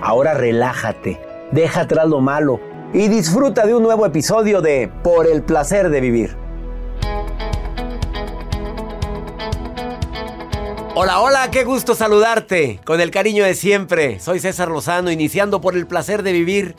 Ahora 0.00 0.32
relájate, 0.34 1.20
deja 1.50 1.80
atrás 1.80 2.08
lo 2.08 2.20
malo 2.20 2.60
y 2.94 3.08
disfruta 3.08 3.66
de 3.66 3.74
un 3.74 3.82
nuevo 3.82 4.06
episodio 4.06 4.60
de 4.60 4.88
Por 5.02 5.26
el 5.26 5.42
placer 5.42 5.90
de 5.90 6.00
vivir. 6.00 6.36
Hola, 10.94 11.20
hola, 11.20 11.50
qué 11.50 11.64
gusto 11.64 11.96
saludarte 11.96 12.80
con 12.84 13.00
el 13.00 13.10
cariño 13.10 13.44
de 13.44 13.54
siempre. 13.54 14.20
Soy 14.20 14.38
César 14.38 14.68
Lozano, 14.68 15.10
iniciando 15.10 15.60
por 15.60 15.76
el 15.76 15.86
placer 15.88 16.22
de 16.22 16.32
vivir. 16.32 16.76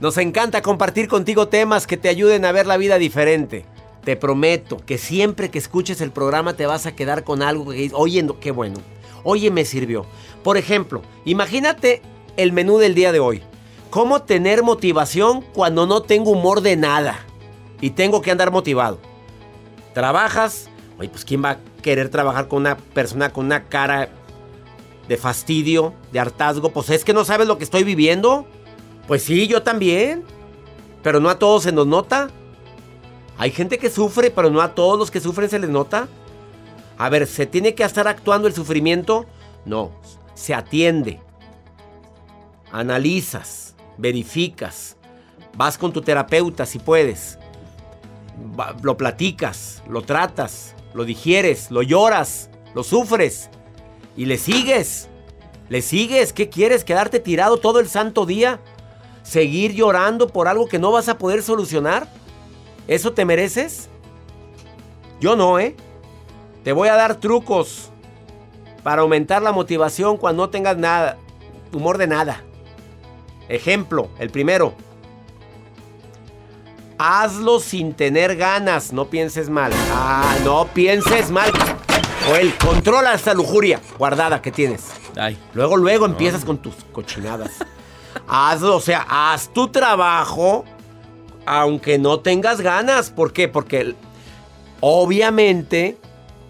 Nos 0.00 0.18
encanta 0.18 0.60
compartir 0.60 1.06
contigo 1.06 1.46
temas 1.46 1.86
que 1.86 1.96
te 1.96 2.08
ayuden 2.08 2.44
a 2.44 2.52
ver 2.52 2.66
la 2.66 2.76
vida 2.76 2.98
diferente. 2.98 3.64
Te 4.04 4.16
prometo 4.16 4.78
que 4.84 4.98
siempre 4.98 5.50
que 5.50 5.58
escuches 5.58 6.00
el 6.00 6.10
programa 6.10 6.54
te 6.54 6.66
vas 6.66 6.86
a 6.86 6.96
quedar 6.96 7.22
con 7.22 7.42
algo 7.42 7.70
que 7.70 7.76
dices, 7.76 7.96
oye, 7.96 8.26
qué 8.40 8.50
bueno, 8.50 8.80
oye, 9.22 9.52
me 9.52 9.64
sirvió. 9.64 10.04
Por 10.42 10.56
ejemplo, 10.56 11.00
imagínate 11.24 12.02
el 12.36 12.52
menú 12.52 12.78
del 12.78 12.94
día 12.94 13.12
de 13.12 13.20
hoy. 13.20 13.42
¿Cómo 13.90 14.22
tener 14.22 14.62
motivación 14.62 15.40
cuando 15.40 15.86
no 15.86 16.02
tengo 16.02 16.32
humor 16.32 16.60
de 16.60 16.76
nada? 16.76 17.20
Y 17.80 17.90
tengo 17.90 18.22
que 18.22 18.30
andar 18.30 18.50
motivado. 18.50 18.98
Trabajas, 19.92 20.68
oye, 20.98 21.08
pues 21.08 21.24
¿quién 21.24 21.44
va 21.44 21.50
a 21.50 21.58
querer 21.82 22.08
trabajar 22.08 22.48
con 22.48 22.62
una 22.62 22.76
persona 22.76 23.32
con 23.32 23.46
una 23.46 23.64
cara 23.64 24.08
de 25.06 25.16
fastidio, 25.16 25.94
de 26.12 26.18
hartazgo? 26.18 26.70
Pues 26.70 26.90
es 26.90 27.04
que 27.04 27.12
no 27.12 27.24
sabes 27.24 27.46
lo 27.46 27.58
que 27.58 27.64
estoy 27.64 27.84
viviendo. 27.84 28.46
Pues 29.06 29.22
sí, 29.22 29.46
yo 29.46 29.62
también. 29.62 30.24
Pero 31.02 31.20
no 31.20 31.28
a 31.28 31.38
todos 31.38 31.62
se 31.62 31.72
nos 31.72 31.86
nota. 31.86 32.30
Hay 33.36 33.50
gente 33.50 33.78
que 33.78 33.90
sufre, 33.90 34.30
pero 34.30 34.50
no 34.50 34.60
a 34.60 34.74
todos 34.74 34.98
los 34.98 35.10
que 35.10 35.20
sufren 35.20 35.50
se 35.50 35.58
les 35.58 35.70
nota. 35.70 36.08
A 36.96 37.08
ver, 37.08 37.26
¿se 37.26 37.46
tiene 37.46 37.74
que 37.74 37.82
estar 37.82 38.08
actuando 38.08 38.48
el 38.48 38.54
sufrimiento? 38.54 39.26
No, 39.64 39.90
se 40.34 40.54
atiende. 40.54 41.20
Analizas, 42.74 43.76
verificas, 43.98 44.96
vas 45.56 45.78
con 45.78 45.92
tu 45.92 46.02
terapeuta 46.02 46.66
si 46.66 46.80
puedes. 46.80 47.38
Lo 48.82 48.96
platicas, 48.96 49.80
lo 49.88 50.02
tratas, 50.02 50.74
lo 50.92 51.04
digieres, 51.04 51.70
lo 51.70 51.82
lloras, 51.82 52.50
lo 52.74 52.82
sufres 52.82 53.48
y 54.16 54.24
le 54.24 54.38
sigues. 54.38 55.08
Le 55.68 55.82
sigues. 55.82 56.32
¿Qué 56.32 56.48
quieres? 56.48 56.82
¿Quedarte 56.82 57.20
tirado 57.20 57.58
todo 57.58 57.78
el 57.78 57.88
santo 57.88 58.26
día? 58.26 58.58
¿Seguir 59.22 59.72
llorando 59.74 60.26
por 60.26 60.48
algo 60.48 60.66
que 60.66 60.80
no 60.80 60.90
vas 60.90 61.08
a 61.08 61.16
poder 61.16 61.44
solucionar? 61.44 62.08
¿Eso 62.88 63.12
te 63.12 63.24
mereces? 63.24 63.88
Yo 65.20 65.36
no, 65.36 65.60
¿eh? 65.60 65.76
Te 66.64 66.72
voy 66.72 66.88
a 66.88 66.96
dar 66.96 67.20
trucos 67.20 67.90
para 68.82 69.02
aumentar 69.02 69.42
la 69.42 69.52
motivación 69.52 70.16
cuando 70.16 70.42
no 70.42 70.50
tengas 70.50 70.76
nada, 70.76 71.18
humor 71.72 71.98
de 71.98 72.08
nada. 72.08 72.42
Ejemplo, 73.48 74.08
el 74.18 74.30
primero. 74.30 74.74
Hazlo 76.98 77.60
sin 77.60 77.92
tener 77.92 78.36
ganas, 78.36 78.92
no 78.92 79.06
pienses 79.06 79.50
mal. 79.50 79.72
Ah, 79.92 80.36
no 80.44 80.66
pienses 80.68 81.30
mal. 81.30 81.50
O 82.30 82.36
el 82.36 82.56
controla 82.56 83.14
esta 83.14 83.34
lujuria 83.34 83.80
guardada 83.98 84.40
que 84.40 84.50
tienes. 84.50 84.84
Ay. 85.16 85.36
Luego, 85.52 85.76
luego 85.76 86.06
empiezas 86.06 86.44
con 86.44 86.58
tus 86.58 86.74
cochinadas. 86.92 87.50
Hazlo, 88.26 88.76
o 88.76 88.80
sea, 88.80 89.04
haz 89.08 89.52
tu 89.52 89.68
trabajo 89.68 90.64
aunque 91.46 91.98
no 91.98 92.20
tengas 92.20 92.60
ganas. 92.60 93.10
¿Por 93.10 93.32
qué? 93.32 93.48
Porque 93.48 93.94
obviamente 94.80 95.98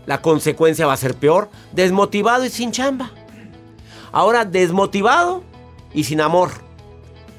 la 0.06 0.20
consecuencia 0.20 0.86
va 0.86 0.92
a 0.92 0.98
ser 0.98 1.14
peor. 1.14 1.50
Desmotivado 1.72 2.44
y 2.44 2.50
sin 2.50 2.72
chamba. 2.72 3.10
Ahora 4.12 4.44
desmotivado 4.44 5.42
y 5.92 6.04
sin 6.04 6.20
amor. 6.20 6.50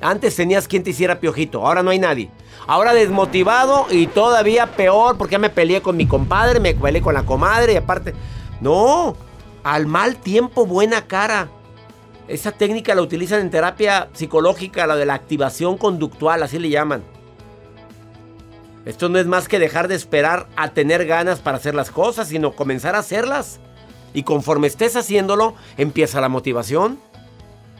Antes 0.01 0.35
tenías 0.35 0.67
quien 0.67 0.83
te 0.83 0.89
hiciera 0.91 1.19
piojito, 1.19 1.65
ahora 1.65 1.81
no 1.81 1.89
hay 1.89 1.99
nadie. 1.99 2.29
Ahora 2.67 2.93
desmotivado 2.93 3.87
y 3.89 4.07
todavía 4.07 4.67
peor 4.67 5.17
porque 5.17 5.33
ya 5.33 5.39
me 5.39 5.49
peleé 5.49 5.81
con 5.81 5.97
mi 5.97 6.05
compadre, 6.07 6.59
me 6.59 6.73
peleé 6.73 7.01
con 7.01 7.13
la 7.13 7.23
comadre 7.25 7.73
y 7.73 7.77
aparte... 7.77 8.13
No, 8.61 9.15
al 9.63 9.85
mal 9.85 10.15
tiempo 10.15 10.65
buena 10.65 11.07
cara. 11.07 11.49
Esa 12.27 12.51
técnica 12.51 12.95
la 12.95 13.01
utilizan 13.01 13.41
en 13.41 13.51
terapia 13.51 14.09
psicológica, 14.13 14.87
la 14.87 14.95
de 14.95 15.05
la 15.05 15.13
activación 15.13 15.77
conductual, 15.77 16.41
así 16.41 16.57
le 16.57 16.69
llaman. 16.69 17.03
Esto 18.85 19.09
no 19.09 19.19
es 19.19 19.25
más 19.25 19.47
que 19.47 19.59
dejar 19.59 19.87
de 19.87 19.95
esperar 19.95 20.47
a 20.55 20.69
tener 20.69 21.05
ganas 21.05 21.39
para 21.39 21.57
hacer 21.57 21.75
las 21.75 21.91
cosas, 21.91 22.27
sino 22.29 22.53
comenzar 22.53 22.95
a 22.95 22.99
hacerlas. 22.99 23.59
Y 24.13 24.23
conforme 24.23 24.67
estés 24.67 24.95
haciéndolo, 24.95 25.55
empieza 25.77 26.21
la 26.21 26.29
motivación. 26.29 26.99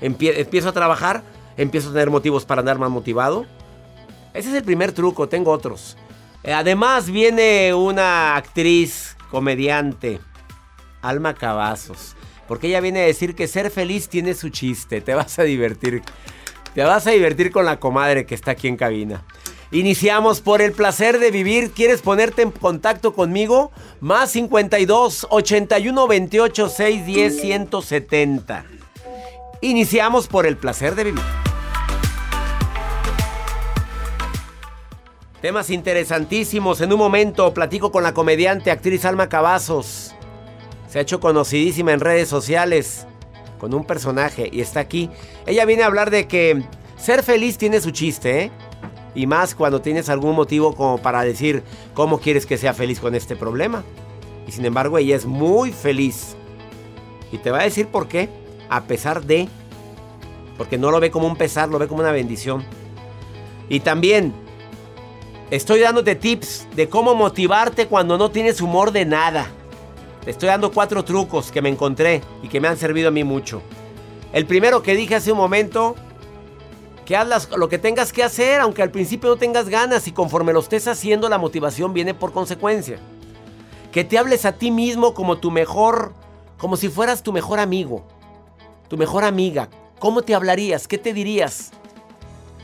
Empie- 0.02 0.34
empiezo 0.36 0.70
a 0.70 0.74
trabajar, 0.74 1.24
empiezo 1.57 1.89
a 1.89 1.93
tener 1.93 2.09
motivos 2.09 2.45
para 2.45 2.59
andar 2.59 2.77
más 2.77 2.89
motivado. 2.89 3.45
Ese 4.33 4.49
es 4.49 4.55
el 4.55 4.63
primer 4.63 4.91
truco, 4.91 5.29
tengo 5.29 5.51
otros. 5.51 5.97
Eh, 6.43 6.53
Además 6.53 7.09
viene 7.09 7.73
una 7.73 8.35
actriz, 8.35 9.16
comediante, 9.31 10.19
Alma 11.01 11.33
Cavazos. 11.33 12.16
Porque 12.47 12.67
ella 12.67 12.81
viene 12.81 13.01
a 13.01 13.05
decir 13.05 13.35
que 13.35 13.47
ser 13.47 13.71
feliz 13.71 14.09
tiene 14.09 14.33
su 14.33 14.49
chiste. 14.49 15.01
Te 15.01 15.13
vas 15.16 15.40
a 15.40 15.43
divertir. 15.43 16.03
Te 16.73 16.84
vas 16.84 17.07
a 17.07 17.11
divertir 17.11 17.52
con 17.52 17.66
la 17.66 17.79
comadre 17.79 18.25
que 18.25 18.35
está 18.35 18.51
aquí 18.51 18.67
en 18.67 18.78
cabina. 18.78 19.23
Iniciamos 19.72 20.41
por 20.41 20.61
el 20.61 20.73
placer 20.73 21.19
de 21.19 21.31
vivir. 21.31 21.72
¿Quieres 21.72 22.01
ponerte 22.01 22.43
en 22.43 22.51
contacto 22.51 23.13
conmigo? 23.13 23.72
Más 23.99 24.31
52 24.31 25.28
81 25.29 26.08
28 26.08 26.69
610 26.69 27.41
170. 27.41 28.66
Iniciamos 29.61 30.28
por 30.28 30.46
el 30.46 30.58
placer 30.58 30.96
de 30.96 31.05
vivir. 31.05 31.45
Temas 35.46 35.70
interesantísimos. 35.70 36.82
En 36.82 36.92
un 36.92 36.97
momento 36.97 37.53
platico 37.53 37.92
con 37.92 38.02
la 38.02 38.16
comediante 38.16 38.72
actriz 38.72 39.06
Alma 39.06 39.30
Cavazos. 39.30 40.16
Se 40.90 40.97
ha 40.97 41.03
hecho 41.03 41.20
conocidísima 41.20 41.94
en 41.94 42.00
redes 42.00 42.28
sociales 42.28 43.06
con 43.59 43.76
un 43.76 43.86
personaje 43.86 44.50
y 44.52 44.62
está 44.62 44.80
aquí. 44.80 45.12
Ella 45.46 45.66
viene 45.66 45.84
a 45.84 45.86
hablar 45.86 46.09
de 46.09 46.28
que 46.28 46.64
ser 46.97 47.22
feliz 47.22 47.59
tiene 47.59 47.80
su 47.80 47.92
chiste, 47.92 48.46
¿eh? 48.46 48.52
Y 49.14 49.28
más 49.28 49.53
cuando 49.53 49.82
tienes 49.82 50.09
algún 50.09 50.36
motivo 50.36 50.74
como 50.74 50.97
para 50.97 51.22
decir 51.22 51.62
cómo 51.94 52.20
quieres 52.20 52.47
que 52.47 52.58
sea 52.58 52.74
feliz 52.74 53.00
con 53.00 53.14
este 53.14 53.36
problema. 53.36 53.84
Y 54.47 54.52
sin 54.52 54.66
embargo 54.66 54.97
ella 54.97 55.16
es 55.16 55.28
muy 55.28 55.72
feliz. 55.72 56.36
Y 57.32 57.38
te 57.38 57.52
va 57.52 57.59
a 57.59 57.66
decir 57.66 57.86
por 57.86 58.08
qué. 58.08 58.30
a 58.68 58.86
pesar 58.86 59.22
de, 59.22 59.47
porque 60.58 60.80
no 60.80 60.90
lo 60.90 61.00
ve 61.00 61.12
como 61.12 61.28
un 61.28 61.36
pesar, 61.36 61.70
lo 61.70 61.78
ve 61.78 61.88
como 61.88 62.02
una 62.02 62.12
bendición. 62.12 62.64
Y 63.70 63.82
también 63.82 64.34
estoy 65.52 65.80
dándote 65.80 66.16
tips 66.16 66.68
de 66.76 66.90
cómo 66.90 67.16
motivarte 67.16 67.88
cuando 67.88 68.18
no 68.18 68.32
tienes 68.32 68.62
humor 68.62 68.92
de 68.92 69.06
nada. 69.06 69.47
Te 70.24 70.32
estoy 70.32 70.47
dando 70.47 70.72
cuatro 70.72 71.03
trucos 71.03 71.52
que 71.52 71.62
me 71.62 71.70
encontré 71.70 72.22
y 72.42 72.47
que 72.47 72.59
me 72.59 72.68
han 72.68 72.78
servido 72.78 73.09
a 73.09 73.12
mí 73.12 73.24
mucho. 73.24 73.62
El 74.34 74.46
primero 74.46 74.82
que 74.82 74.96
dije 74.96 75.16
hace 75.16 75.32
un 75.32 75.38
momento, 75.38 75.96
que 77.06 77.16
haz 77.16 77.50
lo 77.56 77.70
que 77.70 77.78
tengas 77.78 78.12
que 78.12 78.24
hacer, 78.24 78.59
aunque 78.59 78.82
al 78.82 78.92
principio 78.92 79.30
no 79.30 79.38
tengas 79.38 79.70
ganas 79.70 80.08
y 80.08 80.12
conforme 80.12 80.52
lo 80.52 80.59
estés 80.59 80.88
haciendo, 80.88 81.30
la 81.30 81.38
motivación 81.38 81.94
viene 81.94 82.14
por 82.14 82.34
consecuencia. 82.34 82.97
Que 83.92 84.03
te 84.03 84.18
hables 84.18 84.46
a 84.46 84.53
ti 84.53 84.72
mismo 84.72 85.14
como 85.14 85.38
tu 85.38 85.52
mejor, 85.52 86.14
como 86.58 86.76
si 86.76 86.90
fueras 86.90 87.22
tu 87.22 87.32
mejor 87.32 87.59
amigo, 87.59 88.06
tu 88.90 88.97
mejor 88.97 89.24
amiga. 89.24 89.70
¿Cómo 90.00 90.24
te 90.24 90.36
hablarías? 90.36 90.88
¿Qué 90.88 90.97
te 90.97 91.14
dirías? 91.14 91.72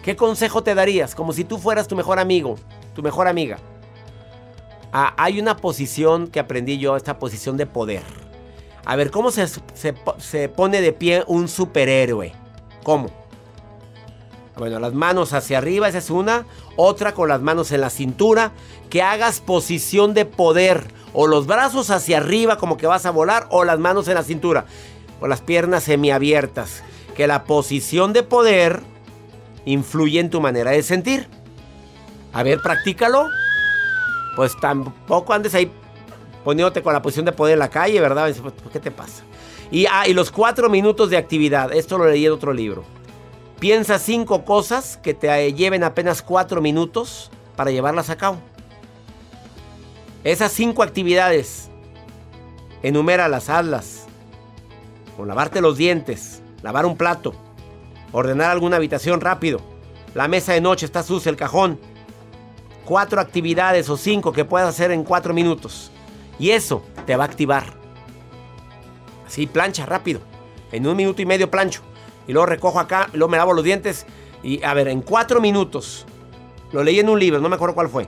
¿Qué 0.04 0.16
consejo 0.16 0.64
te 0.64 0.76
darías? 0.76 1.16
Como 1.16 1.34
si 1.34 1.44
tú 1.44 1.58
fueras 1.58 1.88
tu 1.88 1.96
mejor 1.96 2.20
amigo, 2.20 2.56
tu 2.96 3.04
mejor 3.04 3.28
amiga. 3.28 3.58
Ah, 4.92 5.14
hay 5.18 5.40
una 5.40 5.58
posición 5.58 6.28
que 6.28 6.40
aprendí 6.40 6.78
yo, 6.78 6.96
esta 6.96 7.20
posición 7.20 7.56
de 7.58 7.66
poder. 7.66 8.04
A 8.84 8.96
ver, 8.96 9.12
¿cómo 9.12 9.32
se, 9.32 9.48
se 9.48 10.50
pone 10.50 10.82
de 10.82 10.92
pie 10.92 11.24
un 11.28 11.48
superhéroe? 11.48 12.34
¿Cómo? 12.84 13.10
Bueno, 14.58 14.80
las 14.80 14.94
manos 14.94 15.34
hacia 15.34 15.58
arriba, 15.58 15.88
esa 15.88 16.00
es 16.00 16.10
una. 16.10 16.46
Otra 16.76 17.14
con 17.14 17.30
las 17.30 17.42
manos 17.42 17.72
en 17.72 17.82
la 17.82 17.90
cintura. 17.90 18.52
Que 18.90 19.02
hagas 19.02 19.40
posición 19.40 20.14
de 20.14 20.26
poder. 20.26 20.84
O 21.14 21.28
los 21.28 21.48
brazos 21.48 21.90
hacia 21.90 22.18
arriba 22.18 22.58
como 22.58 22.78
que 22.78 22.88
vas 22.88 23.06
a 23.06 23.12
volar. 23.12 23.48
O 23.50 23.64
las 23.64 23.80
manos 23.80 24.08
en 24.08 24.16
la 24.16 24.24
cintura. 24.24 24.66
O 25.20 25.28
las 25.28 25.42
piernas 25.42 25.84
semiabiertas. 25.84 26.84
Que 27.16 27.28
la 27.28 27.46
posición 27.46 28.14
de 28.14 28.24
poder 28.24 28.84
influye 29.66 30.20
en 30.20 30.30
tu 30.30 30.42
manera 30.42 30.72
de 30.72 30.84
sentir. 30.84 31.28
A 32.34 32.44
ver, 32.44 32.60
practícalo. 32.62 33.28
Pues 34.36 34.58
tampoco 34.60 35.34
andes 35.34 35.54
ahí 35.56 35.72
poniéndote 36.44 36.82
con 36.82 36.94
la 36.94 37.02
posición 37.02 37.26
de 37.26 37.32
poder 37.32 37.54
en 37.54 37.60
la 37.60 37.70
calle, 37.70 38.00
¿verdad? 38.00 38.34
Pues, 38.42 38.54
¿Qué 38.72 38.80
te 38.80 38.92
pasa? 38.92 39.24
Y, 39.70 39.86
ah, 39.86 40.08
y 40.08 40.14
los 40.14 40.32
cuatro 40.32 40.70
minutos 40.70 41.10
de 41.10 41.18
actividad. 41.18 41.74
Esto 41.74 41.98
lo 41.98 42.06
leí 42.06 42.26
en 42.26 42.32
otro 42.32 42.54
libro. 42.54 42.84
Piensa 43.60 44.00
cinco 44.00 44.44
cosas 44.44 44.98
que 44.98 45.14
te 45.14 45.54
lleven 45.54 45.84
apenas 45.84 46.22
cuatro 46.22 46.62
minutos 46.62 47.30
para 47.56 47.72
llevarlas 47.72 48.10
a 48.10 48.18
cabo. 48.18 48.38
Esas 50.24 50.52
cinco 50.52 50.84
actividades, 50.84 51.70
enuméralas, 52.84 53.50
hazlas. 53.50 54.08
O 55.18 55.26
lavarte 55.26 55.62
los 55.62 55.78
dientes, 55.78 56.42
lavar 56.64 56.86
un 56.86 56.98
plato, 56.98 57.36
ordenar 58.12 58.52
alguna 58.52 58.78
habitación 58.78 59.22
rápido, 59.22 59.62
la 60.14 60.28
mesa 60.28 60.54
de 60.54 60.62
noche 60.62 60.86
está 60.86 61.04
sucia, 61.04 61.30
el 61.30 61.38
cajón. 61.38 61.80
Cuatro 62.84 63.22
actividades 63.22 63.90
o 63.90 63.96
cinco 63.96 64.34
que 64.34 64.44
puedas 64.44 64.68
hacer 64.68 64.92
en 64.92 65.04
cuatro 65.04 65.34
minutos. 65.34 65.92
Y 66.38 66.50
eso 66.50 66.84
te 67.06 67.16
va 67.16 67.24
a 67.24 67.28
activar. 67.28 67.74
Así, 69.26 69.48
plancha 69.48 69.86
rápido. 69.86 70.20
En 70.72 70.86
un 70.88 70.98
minuto 70.98 71.22
y 71.22 71.26
medio 71.26 71.50
plancho 71.50 71.82
y 72.28 72.34
luego 72.34 72.46
recojo 72.46 72.80
acá, 72.80 73.10
luego 73.14 73.30
me 73.30 73.38
lavo 73.38 73.54
los 73.54 73.64
dientes 73.64 74.06
y 74.44 74.64
a 74.64 74.74
ver, 74.74 74.88
en 74.88 75.02
cuatro 75.02 75.40
minutos, 75.40 76.06
lo 76.72 76.84
leí 76.84 77.00
en 77.00 77.10
un 77.10 77.20
libro, 77.20 77.40
no 77.40 77.50
me 77.50 77.56
acuerdo 77.56 77.76
cuál 77.76 77.90
fue. 77.90 78.08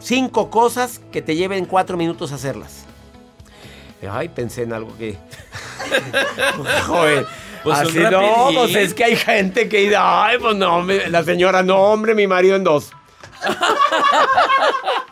Cinco 0.00 0.50
cosas 0.50 1.00
que 1.12 1.22
te 1.22 1.36
lleven 1.36 1.64
cuatro 1.64 1.96
minutos 1.96 2.32
a 2.32 2.36
hacerlas. 2.36 2.84
Ay, 4.10 4.28
pensé 4.28 4.62
en 4.62 4.72
algo 4.72 4.96
que... 4.98 5.16
Joder. 6.86 7.26
Pues 7.62 7.78
Así 7.78 7.98
no, 7.98 8.48
pues 8.54 8.74
es 8.74 8.94
que 8.94 9.04
hay 9.04 9.16
gente 9.16 9.68
que 9.68 9.78
dice, 9.78 9.96
ay, 9.98 10.38
pues 10.38 10.56
no, 10.56 10.84
la 10.84 11.22
señora, 11.22 11.62
no, 11.62 11.76
hombre, 11.78 12.14
mi 12.14 12.26
marido 12.26 12.56
en 12.56 12.64
dos 12.64 12.92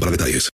Para 0.00 0.10
detalles. 0.10 0.50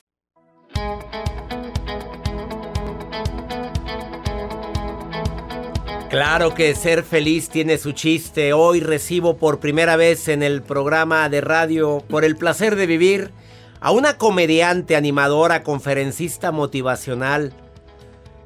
Claro 6.10 6.54
que 6.54 6.74
ser 6.76 7.02
feliz 7.02 7.48
tiene 7.48 7.76
su 7.76 7.92
chiste. 7.92 8.52
Hoy 8.52 8.78
recibo 8.78 9.36
por 9.36 9.58
primera 9.58 9.96
vez 9.96 10.28
en 10.28 10.44
el 10.44 10.62
programa 10.62 11.28
de 11.28 11.40
radio 11.40 12.04
Por 12.08 12.24
el 12.24 12.36
placer 12.36 12.76
de 12.76 12.86
vivir 12.86 13.32
a 13.80 13.90
una 13.90 14.16
comediante, 14.16 14.94
animadora, 14.94 15.62
conferencista 15.62 16.52
motivacional, 16.52 17.52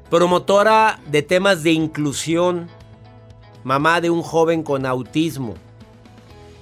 promotora 0.09 0.99
de 1.11 1.21
temas 1.21 1.61
de 1.63 1.71
inclusión, 1.71 2.67
mamá 3.63 4.01
de 4.01 4.09
un 4.09 4.23
joven 4.23 4.63
con 4.63 4.85
autismo 4.85 5.55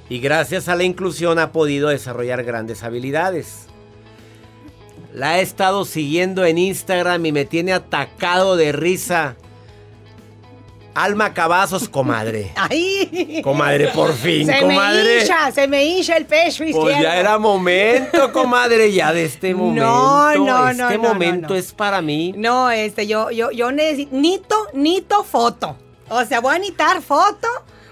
y 0.09 0.19
gracias 0.19 0.69
a 0.69 0.75
la 0.75 0.83
inclusión 0.83 1.39
ha 1.39 1.51
podido 1.51 1.89
desarrollar 1.89 2.43
grandes 2.43 2.83
habilidades. 2.83 3.67
La 5.13 5.39
he 5.39 5.41
estado 5.41 5.83
siguiendo 5.83 6.45
en 6.45 6.57
Instagram 6.57 7.25
y 7.25 7.31
me 7.31 7.45
tiene 7.45 7.73
atacado 7.73 8.55
de 8.55 8.71
risa. 8.71 9.35
Alma 10.93 11.33
Cavazos, 11.33 11.89
comadre. 11.89 12.53
¡Ay! 12.55 13.41
Comadre, 13.43 13.89
por 13.89 14.13
fin, 14.13 14.47
se 14.47 14.59
comadre. 14.59 15.03
Me 15.03 15.21
hincha, 15.21 15.51
se 15.51 15.67
me 15.67 15.85
hincha 15.85 16.17
el 16.17 16.25
pecho 16.25 16.63
izquierdo. 16.63 16.81
Pues 16.81 17.01
ya 17.01 17.17
era 17.17 17.37
momento, 17.37 18.31
comadre, 18.31 18.91
ya 18.91 19.13
de 19.13 19.25
este 19.25 19.53
momento. 19.55 19.85
No, 19.85 20.35
no, 20.35 20.73
no. 20.73 20.89
Este 20.89 20.97
momento 20.97 21.55
es 21.55 21.71
para 21.71 22.01
mí. 22.01 22.33
No, 22.35 22.71
este, 22.71 23.05
yo, 23.05 23.29
yo, 23.29 23.51
yo 23.51 23.71
necesito, 23.71 24.55
nito 24.73 25.23
foto. 25.23 25.75
O 26.09 26.23
sea, 26.25 26.39
voy 26.39 26.55
a 26.55 26.59
necesitar 26.59 27.01
foto 27.01 27.47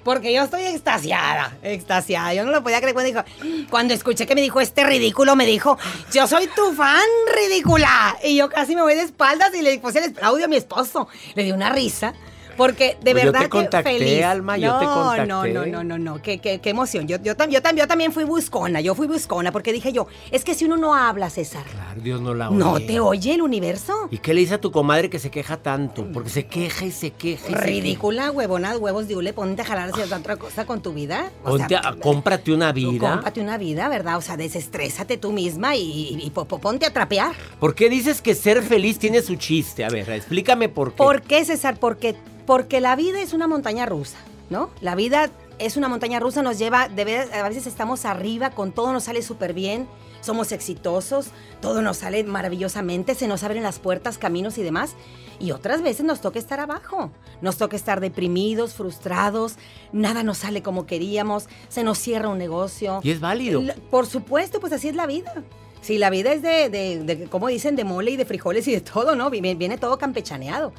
porque 0.05 0.31
yo 0.31 0.43
estoy 0.43 0.61
extasiada, 0.67 1.57
extasiada. 1.63 2.31
Yo 2.35 2.45
no 2.45 2.51
lo 2.51 2.61
podía 2.61 2.79
creer 2.79 2.93
cuando 2.93 3.11
dijo, 3.11 3.67
cuando 3.71 3.95
escuché 3.95 4.27
que 4.27 4.35
me 4.35 4.41
dijo 4.41 4.61
este 4.61 4.83
ridículo, 4.83 5.35
me 5.35 5.47
dijo, 5.47 5.79
yo 6.13 6.27
soy 6.27 6.45
tu 6.55 6.73
fan 6.73 7.01
ridícula. 7.35 8.15
Y 8.23 8.35
yo 8.35 8.47
casi 8.47 8.75
me 8.75 8.83
voy 8.83 8.93
de 8.93 9.01
espaldas 9.01 9.53
y 9.55 9.63
le 9.63 9.79
puse 9.79 10.05
el 10.05 10.15
audio 10.21 10.45
a 10.45 10.47
mi 10.47 10.57
esposo. 10.57 11.07
Le 11.33 11.43
di 11.43 11.51
una 11.51 11.71
risa. 11.71 12.13
Porque 12.57 12.97
de 13.01 13.11
pues 13.11 13.25
verdad 13.25 13.41
yo 13.41 13.43
te 13.45 13.49
contacté, 13.49 13.97
feliz. 13.97 14.23
Alma, 14.23 14.57
yo 14.57 14.77
te 14.79 14.85
contacté. 14.85 15.27
No, 15.27 15.45
no, 15.45 15.65
no, 15.65 15.83
no, 15.83 15.97
no, 15.97 16.21
qué, 16.21 16.39
qué, 16.39 16.59
qué 16.59 16.69
emoción. 16.69 17.07
Yo, 17.07 17.17
yo, 17.21 17.33
yo, 17.37 17.59
yo, 17.75 17.87
también 17.87 18.11
fui 18.11 18.23
buscona, 18.23 18.81
yo 18.81 18.95
fui 18.95 19.07
buscona 19.07 19.51
porque 19.51 19.73
dije 19.73 19.91
yo, 19.91 20.07
es 20.31 20.43
que 20.43 20.53
si 20.53 20.65
uno 20.65 20.77
no 20.77 20.95
habla, 20.95 21.29
César. 21.29 21.63
Claro, 21.65 22.01
Dios 22.01 22.21
no 22.21 22.33
la 22.33 22.49
oye. 22.49 22.57
No 22.57 22.79
te 22.79 22.99
oye 22.99 23.35
el 23.35 23.41
universo. 23.41 24.07
¿Y 24.11 24.19
qué 24.19 24.33
le 24.33 24.41
dice 24.41 24.55
a 24.55 24.61
tu 24.61 24.71
comadre 24.71 25.09
que 25.09 25.19
se 25.19 25.29
queja 25.29 25.57
tanto? 25.57 26.05
Porque 26.13 26.29
se 26.29 26.45
queja 26.45 26.85
y 26.85 26.91
se 26.91 27.11
queja. 27.11 27.49
Y 27.49 27.53
Ridícula, 27.53 28.31
huevona, 28.31 28.77
huevos 28.77 29.07
de 29.07 29.15
hule, 29.15 29.33
ponte 29.33 29.61
a 29.61 29.65
jalar 29.65 29.89
hacia 29.89 30.05
otra 30.15 30.37
cosa 30.37 30.65
con 30.65 30.81
tu 30.81 30.93
vida. 30.93 31.31
O 31.43 31.51
ponte 31.51 31.75
a, 31.75 31.95
cómprate 32.01 32.53
una 32.53 32.71
vida. 32.71 33.11
Cómprate 33.11 33.41
una 33.41 33.57
vida, 33.57 33.89
¿verdad? 33.89 34.17
O 34.17 34.21
sea, 34.21 34.37
desestrésate 34.37 35.17
tú 35.17 35.31
misma 35.31 35.75
y, 35.75 36.17
y, 36.21 36.29
ponte 36.29 36.85
a 36.85 36.93
trapear. 36.93 37.33
¿Por 37.59 37.75
qué 37.75 37.89
dices 37.89 38.21
que 38.21 38.35
ser 38.35 38.61
feliz 38.63 38.99
tiene 38.99 39.21
su 39.21 39.35
chiste? 39.35 39.83
A 39.83 39.89
ver, 39.89 40.09
explícame 40.09 40.69
por 40.69 40.91
qué. 40.91 40.97
¿Por 40.97 41.21
qué, 41.21 41.43
César? 41.45 41.77
Porque 41.79 42.15
porque 42.45 42.81
la 42.81 42.95
vida 42.95 43.21
es 43.21 43.33
una 43.33 43.47
montaña 43.47 43.85
rusa, 43.85 44.17
¿no? 44.49 44.69
La 44.81 44.95
vida 44.95 45.29
es 45.59 45.77
una 45.77 45.87
montaña 45.87 46.19
rusa, 46.19 46.41
nos 46.41 46.59
lleva, 46.59 46.89
de 46.89 47.17
a 47.33 47.47
veces 47.47 47.67
estamos 47.67 48.05
arriba, 48.05 48.51
con 48.51 48.71
todo 48.71 48.91
nos 48.93 49.05
sale 49.05 49.21
súper 49.21 49.53
bien, 49.53 49.87
somos 50.21 50.51
exitosos, 50.51 51.27
todo 51.61 51.81
nos 51.81 51.97
sale 51.97 52.23
maravillosamente, 52.23 53.15
se 53.15 53.27
nos 53.27 53.43
abren 53.43 53.63
las 53.63 53.79
puertas, 53.79 54.17
caminos 54.17 54.57
y 54.57 54.63
demás. 54.63 54.95
Y 55.39 55.51
otras 55.51 55.81
veces 55.81 56.05
nos 56.05 56.21
toca 56.21 56.39
estar 56.39 56.59
abajo, 56.59 57.11
nos 57.41 57.57
toca 57.57 57.75
estar 57.75 57.99
deprimidos, 57.99 58.73
frustrados, 58.73 59.55
nada 59.91 60.23
nos 60.23 60.39
sale 60.39 60.63
como 60.63 60.85
queríamos, 60.85 61.47
se 61.69 61.83
nos 61.83 61.99
cierra 61.99 62.29
un 62.29 62.37
negocio. 62.37 63.01
Y 63.03 63.11
es 63.11 63.19
válido. 63.19 63.61
Por 63.91 64.07
supuesto, 64.07 64.59
pues 64.59 64.73
así 64.73 64.87
es 64.87 64.95
la 64.95 65.05
vida. 65.05 65.43
Sí, 65.81 65.99
la 65.99 66.09
vida 66.09 66.33
es 66.33 66.41
de, 66.41 66.69
de, 66.69 67.03
de, 67.03 67.25
como 67.27 67.47
dicen, 67.47 67.75
de 67.75 67.83
mole 67.83 68.09
y 68.09 68.17
de 68.17 68.25
frijoles 68.25 68.67
y 68.67 68.71
de 68.71 68.81
todo, 68.81 69.15
¿no? 69.15 69.29
Viene, 69.29 69.53
viene 69.53 69.77
todo 69.77 69.99
campechaneado. 69.99 70.73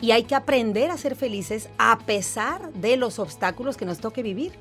Y 0.00 0.12
hay 0.12 0.24
que 0.24 0.34
aprender 0.34 0.90
a 0.90 0.96
ser 0.96 1.16
felices 1.16 1.68
a 1.78 1.98
pesar 1.98 2.72
de 2.74 2.96
los 2.96 3.18
obstáculos 3.18 3.76
que 3.76 3.84
nos 3.84 3.98
toque 3.98 4.22
vivir. 4.22 4.52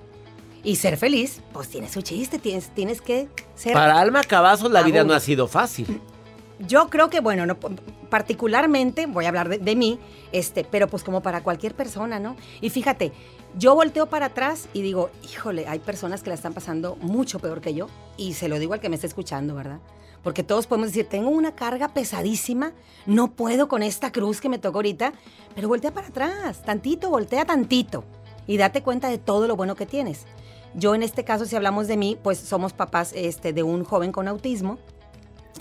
Y 0.63 0.77
ser 0.77 0.97
feliz, 0.97 1.41
pues 1.53 1.69
tiene 1.69 1.87
su 1.87 2.01
chiste, 2.01 2.39
tienes, 2.39 2.69
tienes 2.73 3.01
que 3.01 3.29
ser... 3.55 3.73
Para 3.73 3.99
Alma 3.99 4.23
Cavazos 4.23 4.71
la 4.71 4.83
vida 4.83 5.03
no 5.03 5.13
ha 5.13 5.19
sido 5.19 5.47
fácil. 5.47 6.01
Yo 6.59 6.89
creo 6.89 7.09
que, 7.09 7.19
bueno, 7.19 7.45
no, 7.45 7.57
particularmente, 8.09 9.05
voy 9.05 9.25
a 9.25 9.27
hablar 9.29 9.49
de, 9.49 9.75
mí, 9.75 9.99
este, 10.31 10.63
pero 10.63 10.87
pues 10.87 11.03
como 11.03 11.21
para 11.21 11.43
cualquier 11.43 11.75
persona, 11.75 12.19
¿no? 12.19 12.35
Y 12.61 12.69
fíjate, 12.69 13.11
yo 13.57 13.75
volteo 13.75 14.07
para 14.07 14.27
atrás 14.27 14.67
y 14.73 14.81
digo, 14.81 15.11
híjole, 15.23 15.67
hay 15.67 15.79
personas 15.79 16.23
que 16.23 16.29
la 16.29 16.35
están 16.35 16.53
pasando 16.53 16.95
mucho 16.95 17.39
peor 17.39 17.61
que 17.61 17.73
yo. 17.73 17.87
Y 18.17 18.33
se 18.33 18.49
lo 18.49 18.57
digo 18.57 18.73
al 18.73 18.79
que 18.79 18.89
me 18.89 18.95
está 18.95 19.07
escuchando, 19.07 19.53
¿verdad? 19.53 19.79
Porque 20.23 20.43
todos 20.43 20.67
podemos 20.67 20.89
decir, 20.89 21.07
tengo 21.07 21.29
una 21.29 21.53
carga 21.53 21.89
pesadísima, 21.89 22.73
no 23.05 23.31
puedo 23.31 23.67
con 23.67 23.83
esta 23.83 24.11
cruz 24.11 24.41
que 24.41 24.49
me 24.49 24.57
tocó 24.57 24.79
ahorita, 24.79 25.13
pero 25.53 25.67
voltea 25.67 25.93
para 25.93 26.07
atrás, 26.07 26.63
tantito, 26.63 27.09
voltea 27.09 27.45
tantito 27.45 28.03
y 28.47 28.57
date 28.57 28.81
cuenta 28.81 29.09
de 29.09 29.19
todo 29.19 29.47
lo 29.47 29.55
bueno 29.55 29.75
que 29.75 29.85
tienes. 29.85 30.25
Yo 30.73 30.95
en 30.95 31.03
este 31.03 31.23
caso, 31.23 31.45
si 31.45 31.55
hablamos 31.55 31.87
de 31.87 31.97
mí, 31.97 32.17
pues 32.21 32.37
somos 32.39 32.73
papás 32.73 33.13
este, 33.15 33.53
de 33.53 33.63
un 33.63 33.83
joven 33.83 34.11
con 34.11 34.27
autismo. 34.27 34.77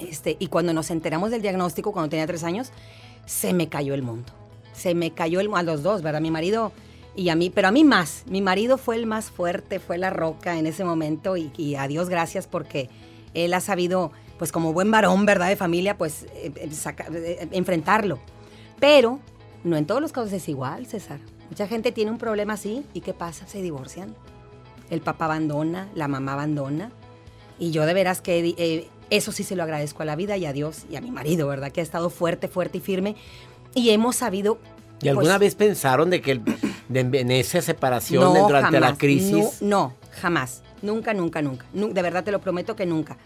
Este, 0.01 0.37
y 0.39 0.49
cuando 0.49 0.73
nos 0.73 0.91
enteramos 0.91 1.31
del 1.31 1.43
diagnóstico, 1.43 1.93
cuando 1.93 2.11
tenía 2.11 2.27
tres 2.27 2.45
años, 2.45 2.71
se 3.25 3.53
me 3.53 3.69
cayó 3.69 3.95
el 3.95 4.03
mundo. 4.03 4.33
Se 4.73 4.95
me 4.95 5.13
cayó 5.13 5.41
el 5.41 5.51
a 5.55 5.63
los 5.63 5.83
dos, 5.83 6.03
¿verdad? 6.03 6.21
Mi 6.21 6.31
marido 6.31 6.73
y 7.17 7.31
a 7.31 7.35
mí, 7.35 7.51
pero 7.51 7.69
a 7.69 7.73
mí 7.73 7.83
más. 7.83 8.25
Mi 8.27 8.43
marido 8.43 8.77
fue 8.77 8.97
el 8.97 9.07
más 9.07 9.31
fuerte, 9.31 9.81
fue 9.81 9.97
la 9.97 10.11
roca 10.11 10.59
en 10.59 10.67
ese 10.67 10.85
momento 10.85 11.37
y, 11.37 11.75
a 11.75 11.89
Dios 11.89 12.09
gracias 12.09 12.47
porque 12.47 12.91
él 13.35 13.55
ha 13.55 13.61
sabido, 13.61 14.13
pues 14.39 14.53
como 14.53 14.73
buen 14.73 14.91
varón, 14.91 15.25
¿verdad? 15.25 15.49
De 15.49 15.57
familia, 15.57 15.97
pues 15.97 16.25
eh, 16.35 16.53
eh, 16.55 16.69
eh, 17.15 17.49
enfrentarlo. 17.53 18.19
Pero 18.79 19.19
no 19.65 19.77
en 19.77 19.87
todos 19.87 20.03
los 20.03 20.13
casos 20.13 20.33
es 20.35 20.49
igual, 20.49 20.87
César. 20.87 21.19
Mucha 21.49 21.67
gente 21.67 21.91
tiene 21.91 22.11
un 22.11 22.19
problema 22.19 22.53
así 22.53 22.85
y 22.93 23.01
¿qué 23.01 23.15
pasa? 23.15 23.47
Se 23.47 23.63
divorcian. 23.63 24.15
El 24.91 25.01
papá 25.01 25.25
abandona, 25.25 25.89
la 25.95 26.09
mamá 26.09 26.35
abandona. 26.35 26.93
Y 27.59 27.71
yo 27.71 27.87
de 27.87 27.95
veras 27.95 28.21
que 28.21 28.91
eso 29.11 29.33
sí 29.33 29.43
se 29.45 29.57
lo 29.57 29.63
agradezco 29.63 30.03
a 30.03 30.07
la 30.07 30.17
vida 30.17 30.37
y 30.37 30.47
a 30.47 30.53
Dios 30.53 30.85
y 30.91 30.97
a 30.97 31.01
mi 31.01 31.11
marido, 31.11 31.47
¿verdad? 31.49 31.71
Que 31.73 31.81
ha 31.81 31.83
estado 31.85 32.11
fuerte, 32.11 32.49
fuerte 32.49 32.79
y 32.79 32.81
firme. 32.81 33.17
Y 33.75 33.91
hemos 33.91 34.17
sabido... 34.17 34.59
¿Y 35.03 35.09
alguna 35.09 35.31
pues, 35.31 35.41
vez 35.41 35.55
pensaron 35.55 36.09
de 36.11 36.21
que 36.23 36.33
el- 36.33 36.43
de- 36.89 37.21
en 37.21 37.31
esa 37.31 37.61
separación 37.61 38.23
no, 38.35 38.47
durante 38.47 38.81
la 38.81 38.97
crisis? 38.97 39.61
No, 39.61 39.69
no, 39.69 39.95
jamás. 40.21 40.63
Nunca, 40.83 41.13
nunca, 41.15 41.43
nunca. 41.43 41.67
Nu- 41.75 41.93
De 41.93 42.03
verdad 42.03 42.25
te 42.25 42.33
lo 42.33 42.41
prometo 42.41 42.75
que 42.77 42.87
nunca. 42.87 43.19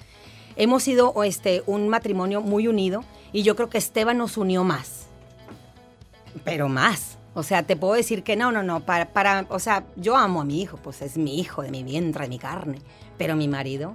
Hemos 0.56 0.82
sido 0.82 1.14
este, 1.22 1.62
un 1.66 1.88
matrimonio 1.88 2.40
muy 2.40 2.66
unido 2.66 3.04
y 3.32 3.42
yo 3.44 3.54
creo 3.56 3.70
que 3.70 3.78
Esteban 3.78 4.18
nos 4.18 4.36
unió 4.36 4.64
más. 4.64 5.06
Pero 6.44 6.68
más. 6.68 7.18
O 7.34 7.42
sea, 7.44 7.62
te 7.62 7.76
puedo 7.76 7.94
decir 7.94 8.22
que 8.24 8.34
no, 8.36 8.50
no, 8.50 8.62
no. 8.62 8.80
Para, 8.80 9.12
para, 9.12 9.46
o 9.50 9.58
sea, 9.60 9.84
yo 9.96 10.16
amo 10.16 10.40
a 10.40 10.44
mi 10.44 10.60
hijo, 10.60 10.76
pues 10.78 11.00
es 11.02 11.16
mi 11.16 11.38
hijo, 11.38 11.62
de 11.62 11.70
mi 11.70 11.84
vientre, 11.84 12.24
de 12.24 12.28
mi 12.28 12.38
carne. 12.38 12.78
Pero 13.18 13.36
mi 13.36 13.46
marido, 13.46 13.94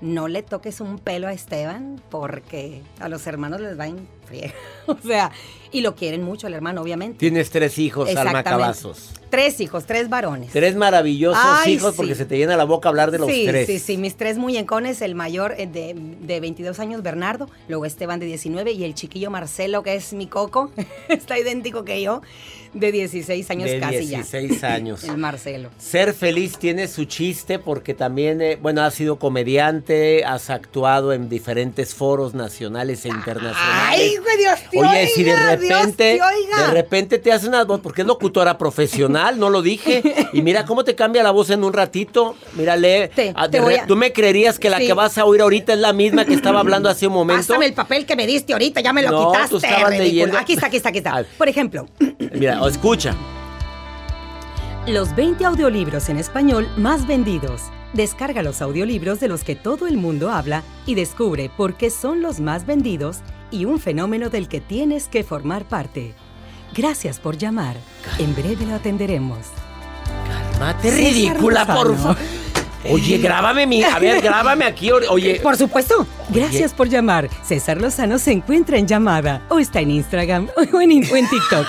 no 0.00 0.28
le 0.28 0.42
toques 0.42 0.80
un 0.80 0.98
pelo 0.98 1.28
a 1.28 1.32
Esteban 1.32 2.00
porque 2.10 2.82
a 3.00 3.08
los 3.08 3.26
hermanos 3.26 3.60
les 3.60 3.78
va 3.78 3.84
a 3.84 3.88
enfriar. 4.26 4.54
O 4.88 4.96
sea, 5.04 5.32
y 5.72 5.80
lo 5.80 5.96
quieren 5.96 6.22
mucho 6.22 6.46
al 6.46 6.54
hermano, 6.54 6.80
obviamente. 6.80 7.18
Tienes 7.18 7.50
tres 7.50 7.78
hijos, 7.78 8.14
Alma. 8.14 8.44
Cavazos. 8.44 9.10
Tres 9.30 9.60
hijos, 9.60 9.84
tres 9.84 10.08
varones. 10.08 10.52
Tres 10.52 10.76
maravillosos 10.76 11.42
Ay, 11.44 11.74
hijos 11.74 11.90
sí. 11.90 11.96
porque 11.96 12.14
se 12.14 12.24
te 12.24 12.38
llena 12.38 12.56
la 12.56 12.64
boca 12.64 12.88
hablar 12.88 13.10
de 13.10 13.18
los 13.18 13.28
sí, 13.28 13.44
tres. 13.46 13.66
Sí, 13.66 13.80
sí, 13.80 13.96
mis 13.96 14.16
tres 14.16 14.38
muñecones, 14.38 15.02
el 15.02 15.16
mayor 15.16 15.54
eh, 15.58 15.66
de, 15.66 15.94
de 16.20 16.40
22 16.40 16.78
años, 16.78 17.02
Bernardo, 17.02 17.50
luego 17.66 17.84
Esteban 17.84 18.20
de 18.20 18.26
19 18.26 18.70
y 18.70 18.84
el 18.84 18.94
chiquillo 18.94 19.30
Marcelo, 19.30 19.82
que 19.82 19.96
es 19.96 20.12
mi 20.12 20.28
coco, 20.28 20.70
está 21.08 21.36
idéntico 21.38 21.84
que 21.84 22.00
yo, 22.00 22.22
de 22.72 22.92
16 22.92 23.50
años 23.50 23.70
de 23.70 23.80
casi 23.80 24.06
16 24.06 24.60
ya. 24.60 24.74
años. 24.74 25.04
El 25.08 25.16
Marcelo. 25.16 25.70
Ser 25.78 26.12
feliz 26.12 26.58
tiene 26.58 26.88
su 26.88 27.04
chiste 27.04 27.58
porque 27.58 27.94
también, 27.94 28.40
eh, 28.40 28.58
bueno, 28.60 28.82
has 28.82 28.94
sido 28.94 29.18
comediante, 29.18 30.24
has 30.24 30.50
actuado 30.50 31.12
en 31.12 31.28
diferentes 31.28 31.94
foros 31.94 32.34
nacionales 32.34 33.04
e 33.04 33.08
internacionales. 33.08 33.56
Ay, 33.64 34.15
Dios 34.38 34.58
te 34.70 34.78
Oye, 34.78 35.06
si 35.08 35.24
de 35.24 35.36
repente, 35.36 35.92
te 35.96 36.12
oiga. 36.22 36.66
de 36.68 36.72
repente 36.72 37.18
te 37.18 37.32
hace 37.32 37.48
una 37.48 37.64
voz, 37.64 37.80
porque 37.80 38.02
es 38.02 38.06
locutora 38.06 38.58
profesional, 38.58 39.38
no 39.38 39.50
lo 39.50 39.62
dije. 39.62 40.02
Y 40.32 40.42
mira 40.42 40.64
cómo 40.64 40.84
te 40.84 40.94
cambia 40.94 41.22
la 41.22 41.30
voz 41.30 41.50
en 41.50 41.64
un 41.64 41.72
ratito. 41.72 42.34
Mírale, 42.54 43.08
Te- 43.08 43.32
ah, 43.36 43.48
te 43.48 43.60
re- 43.60 43.80
a- 43.80 43.86
tú 43.86 43.96
me 43.96 44.12
creerías 44.12 44.58
que 44.58 44.70
la 44.70 44.78
Sí. 44.78 44.86
que 44.86 44.92
vas 44.92 45.16
a 45.18 45.24
oír 45.24 45.40
ahorita 45.40 45.72
es 45.72 45.78
la 45.78 45.92
misma 45.92 46.24
que 46.24 46.34
estaba 46.34 46.60
hablando 46.60 46.88
hace 46.88 47.06
un 47.06 47.12
momento. 47.14 47.46
Pásame 47.46 47.66
el 47.66 47.74
papel 47.74 48.06
que 48.06 48.16
me 48.16 48.26
diste 48.26 48.52
ahorita, 48.52 48.80
ya 48.80 48.92
me 48.92 49.02
lo 49.02 49.10
No, 49.10 49.32
quitaste. 49.32 49.48
tú 49.50 49.56
estabas 49.56 49.90
leyendo. 49.98 50.36
Aquí 50.38 50.52
está, 50.54 50.66
aquí 50.66 50.76
está, 50.76 50.88
aquí 50.90 50.98
está. 50.98 51.24
Por 51.38 51.48
ejemplo, 51.48 51.86
Mira, 52.32 52.60
escucha. 52.68 53.14
Los 54.86 55.14
20 55.16 55.44
audiolibros 55.44 56.08
en 56.08 56.16
español 56.18 56.68
más 56.76 57.06
vendidos. 57.06 57.62
Descarga 57.92 58.42
los 58.42 58.62
audiolibros 58.62 59.20
de 59.20 59.28
los 59.28 59.42
que 59.42 59.56
todo 59.56 59.86
el 59.86 59.96
mundo 59.96 60.30
habla 60.30 60.62
y 60.86 60.94
descubre 60.94 61.50
por 61.56 61.76
qué 61.76 61.90
son 61.90 62.20
los 62.22 62.40
más 62.40 62.66
vendidos 62.66 63.18
y 63.50 63.64
un 63.64 63.78
fenómeno 63.80 64.30
del 64.30 64.48
que 64.48 64.60
tienes 64.60 65.08
que 65.08 65.24
formar 65.24 65.64
parte. 65.64 66.14
Gracias 66.74 67.18
por 67.18 67.36
llamar. 67.38 67.76
En 68.18 68.34
breve 68.34 68.66
lo 68.66 68.74
atenderemos. 68.74 69.46
Mate 70.60 70.90
César 70.90 70.98
ridícula, 70.98 71.66
por 71.66 71.96
favor. 71.96 72.16
Oye, 72.90 73.18
grábame 73.18 73.66
mi. 73.66 73.82
A 73.82 73.98
ver, 73.98 74.20
grábame 74.20 74.64
aquí. 74.64 74.90
Oye, 74.90 75.40
por 75.40 75.56
supuesto. 75.56 76.06
Gracias 76.28 76.72
por 76.72 76.88
llamar. 76.88 77.28
César 77.42 77.80
Lozano 77.80 78.18
se 78.18 78.32
encuentra 78.32 78.78
en 78.78 78.86
llamada 78.86 79.42
o 79.48 79.58
está 79.58 79.80
en 79.80 79.90
Instagram 79.90 80.48
o 80.72 80.80
en, 80.80 80.90
o 81.12 81.16
en 81.16 81.28
TikTok. 81.28 81.66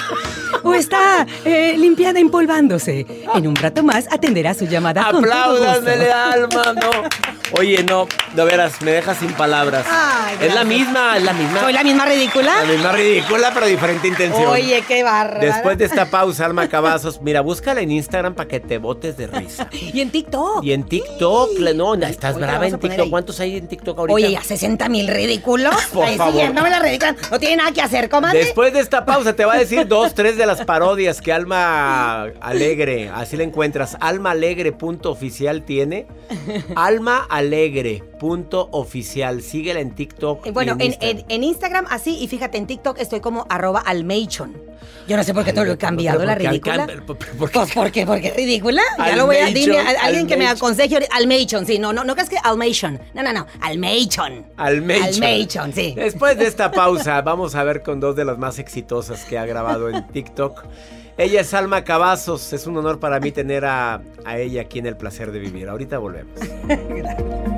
O 0.63 0.73
está 0.73 1.25
eh, 1.45 1.75
limpiada 1.77 2.19
empolvándose. 2.19 3.05
En 3.33 3.47
un 3.47 3.55
rato 3.55 3.83
más 3.83 4.07
atenderá 4.11 4.53
su 4.53 4.65
llamada 4.65 5.07
apláudanmele, 5.07 6.11
alma, 6.11 6.73
no. 6.73 6.89
Oye, 7.53 7.83
no, 7.83 8.07
de 8.33 8.43
veras, 8.43 8.81
me 8.81 8.91
dejas 8.91 9.17
sin 9.19 9.31
palabras. 9.33 9.85
Ay, 9.89 10.35
es 10.41 10.53
la 10.53 10.63
misma, 10.65 11.17
es 11.17 11.23
la 11.23 11.31
misma. 11.33 11.61
¿Soy 11.61 11.71
la 11.73 11.83
misma 11.83 12.05
ridícula? 12.05 12.55
La 12.61 12.65
misma 12.65 12.91
ridícula, 12.91 13.51
pero 13.53 13.67
diferente 13.67 14.07
intención. 14.09 14.47
Oye, 14.47 14.83
qué 14.87 15.01
bárbara. 15.03 15.39
Después 15.39 15.77
de 15.77 15.85
esta 15.85 16.07
pausa, 16.07 16.45
Alma 16.45 16.67
Cavazos, 16.67 17.21
mira, 17.21 17.39
búscala 17.41 17.79
en 17.81 17.91
Instagram 17.91 18.35
para 18.35 18.49
que 18.49 18.59
te 18.59 18.77
botes 18.79 19.15
de 19.17 19.27
risa. 19.27 19.69
Y 19.97 20.01
en 20.01 20.11
TikTok. 20.11 20.63
Y 20.63 20.73
en 20.73 20.83
TikTok, 20.83 21.57
le- 21.59 21.73
no, 21.73 21.95
estás 21.95 22.35
Oye, 22.35 22.45
brava 22.45 22.67
en 22.67 22.75
a 22.75 22.77
TikTok. 22.77 23.09
¿Cuántos 23.09 23.39
hay 23.39 23.55
en 23.57 23.67
TikTok 23.67 23.97
ahorita? 23.97 24.13
Oye, 24.13 24.31
ya 24.31 24.43
60 24.43 24.89
mil 24.89 25.07
ridículos. 25.07 25.73
Por 25.93 26.03
Ahí 26.05 26.17
favor. 26.17 26.33
siguiéndome 26.33 26.69
la 26.69 26.79
ridícula. 26.79 27.15
No 27.31 27.39
tiene 27.39 27.55
nada 27.57 27.71
que 27.71 27.81
hacer, 27.81 28.09
comadre. 28.09 28.39
Después 28.39 28.73
de 28.73 28.81
esta 28.81 29.05
pausa 29.05 29.33
te 29.33 29.45
va 29.45 29.53
a 29.53 29.57
decir 29.57 29.87
dos, 29.87 30.13
tres 30.13 30.37
de 30.37 30.45
las 30.45 30.65
parodias 30.65 31.21
que 31.21 31.31
Alma 31.31 32.23
Alegre, 32.41 33.09
así 33.15 33.37
la 33.37 33.43
encuentras. 33.43 33.95
Alma 34.01 34.31
Alegre 34.31 34.73
punto 34.73 35.09
oficial 35.11 35.63
tiene. 35.63 36.05
Alma 36.75 37.25
Alegre 37.29 37.36
punto 38.19 38.69
oficial. 38.71 39.41
Síguela 39.41 39.79
en 39.79 39.95
TikTok. 39.95 40.47
Eh, 40.47 40.51
Bueno, 40.51 40.73
en, 40.79 40.87
Instagram. 40.87 41.17
en- 41.19 41.25
en 41.31 41.43
Instagram 41.43 41.85
así, 41.89 42.17
y 42.21 42.27
fíjate, 42.27 42.57
en 42.57 42.67
TikTok 42.67 42.99
estoy 42.99 43.19
como 43.19 43.45
arroba. 43.49 43.83
Yo 45.07 45.15
no 45.15 45.23
sé 45.23 45.33
por 45.33 45.45
qué 45.45 45.53
te 45.53 45.63
lo 45.63 45.71
he 45.71 45.77
cambiado, 45.77 46.25
la 46.25 46.33
¿por 46.33 46.41
qué 46.41 46.49
ridícula. 46.49 46.85
por- 47.05 47.17
qué? 47.17 47.25
Pues, 47.37 47.71
¿por 47.73 47.91
qué? 47.91 48.05
¿Por 48.05 48.19
qué 48.21 48.31
ridícula? 48.31 48.81
Ya 48.97 49.15
lo 49.15 49.25
voy 49.25 49.37
a... 49.37 49.45
A- 49.45 50.05
alguien 50.05 50.27
que 50.27 50.35
me 50.37 50.47
aconseje. 50.47 50.99
Almeichon, 51.11 51.65
sí. 51.65 51.79
No, 51.79 51.93
no, 51.93 52.03
no 52.03 52.13
crees 52.13 52.29
que 52.29 52.37
Almeichon. 52.43 52.99
No, 53.13 53.23
no, 53.23 53.31
no. 53.31 53.47
Almeichon. 53.61 54.45
Almeichon. 54.57 55.07
Almeichon, 55.13 55.73
sí. 55.73 55.93
Después 55.95 56.37
de 56.37 56.47
esta 56.47 56.71
pausa, 56.71 57.21
vamos 57.23 57.55
a 57.55 57.63
ver 57.63 57.83
con 57.83 57.99
dos 57.99 58.15
de 58.15 58.25
las 58.25 58.37
más 58.37 58.59
exitosas 58.59 59.23
que 59.25 59.37
ha 59.37 59.45
grabado 59.45 59.89
en 59.89 60.05
TikTok. 60.07 60.63
Ella 61.17 61.41
es 61.41 61.53
Alma 61.55 61.83
Cavazos. 61.83 62.53
Es 62.53 62.67
un 62.67 62.77
honor 62.77 62.99
para 62.99 63.19
mí 63.19 63.31
tener 63.31 63.65
a, 63.65 64.01
a 64.23 64.37
ella 64.37 64.61
aquí 64.61 64.77
en 64.77 64.85
El 64.85 64.97
Placer 64.97 65.31
de 65.31 65.39
Vivir. 65.39 65.67
Ahorita 65.67 65.97
volvemos. 65.97 66.39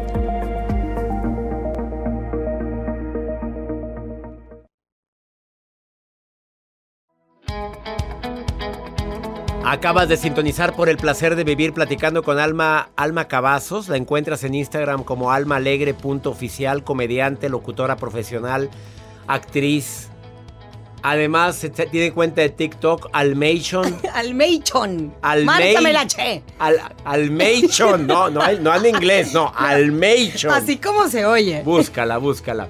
Acabas 9.66 10.10
de 10.10 10.18
sintonizar 10.18 10.74
por 10.74 10.89
el 10.89 10.98
placer 10.98 11.36
de 11.36 11.44
vivir 11.44 11.74
platicando 11.74 12.24
con 12.24 12.39
Alma, 12.39 12.89
Alma 12.96 13.28
Cavazos. 13.28 13.88
La 13.88 13.98
encuentras 13.98 14.44
en 14.44 14.56
Instagram 14.56 15.04
como 15.04 15.32
almaalegre.oficial, 15.32 16.84
comediante, 16.84 17.50
locutora 17.50 17.96
profesional, 17.96 18.72
actriz, 19.28 20.10
Además, 21.01 21.56
se 21.56 21.70
tiene 21.70 22.12
cuenta 22.12 22.41
de 22.41 22.50
TikTok, 22.50 23.10
Almation. 23.13 23.98
Almeichon. 24.13 25.13
Almei- 25.22 25.44
Márcame 25.46 25.94
la 25.94 26.08
che. 26.08 26.41
Al, 26.60 26.77
Almation, 27.06 28.06
no, 28.08 28.29
no, 28.29 28.41
no 28.60 28.75
en 28.75 28.86
inglés, 28.96 29.34
no, 29.34 29.51
Almation. 29.56 30.53
Así 30.53 30.77
como 30.77 31.08
se 31.08 31.25
oye. 31.25 31.62
Búscala, 31.63 32.18
búscala. 32.18 32.68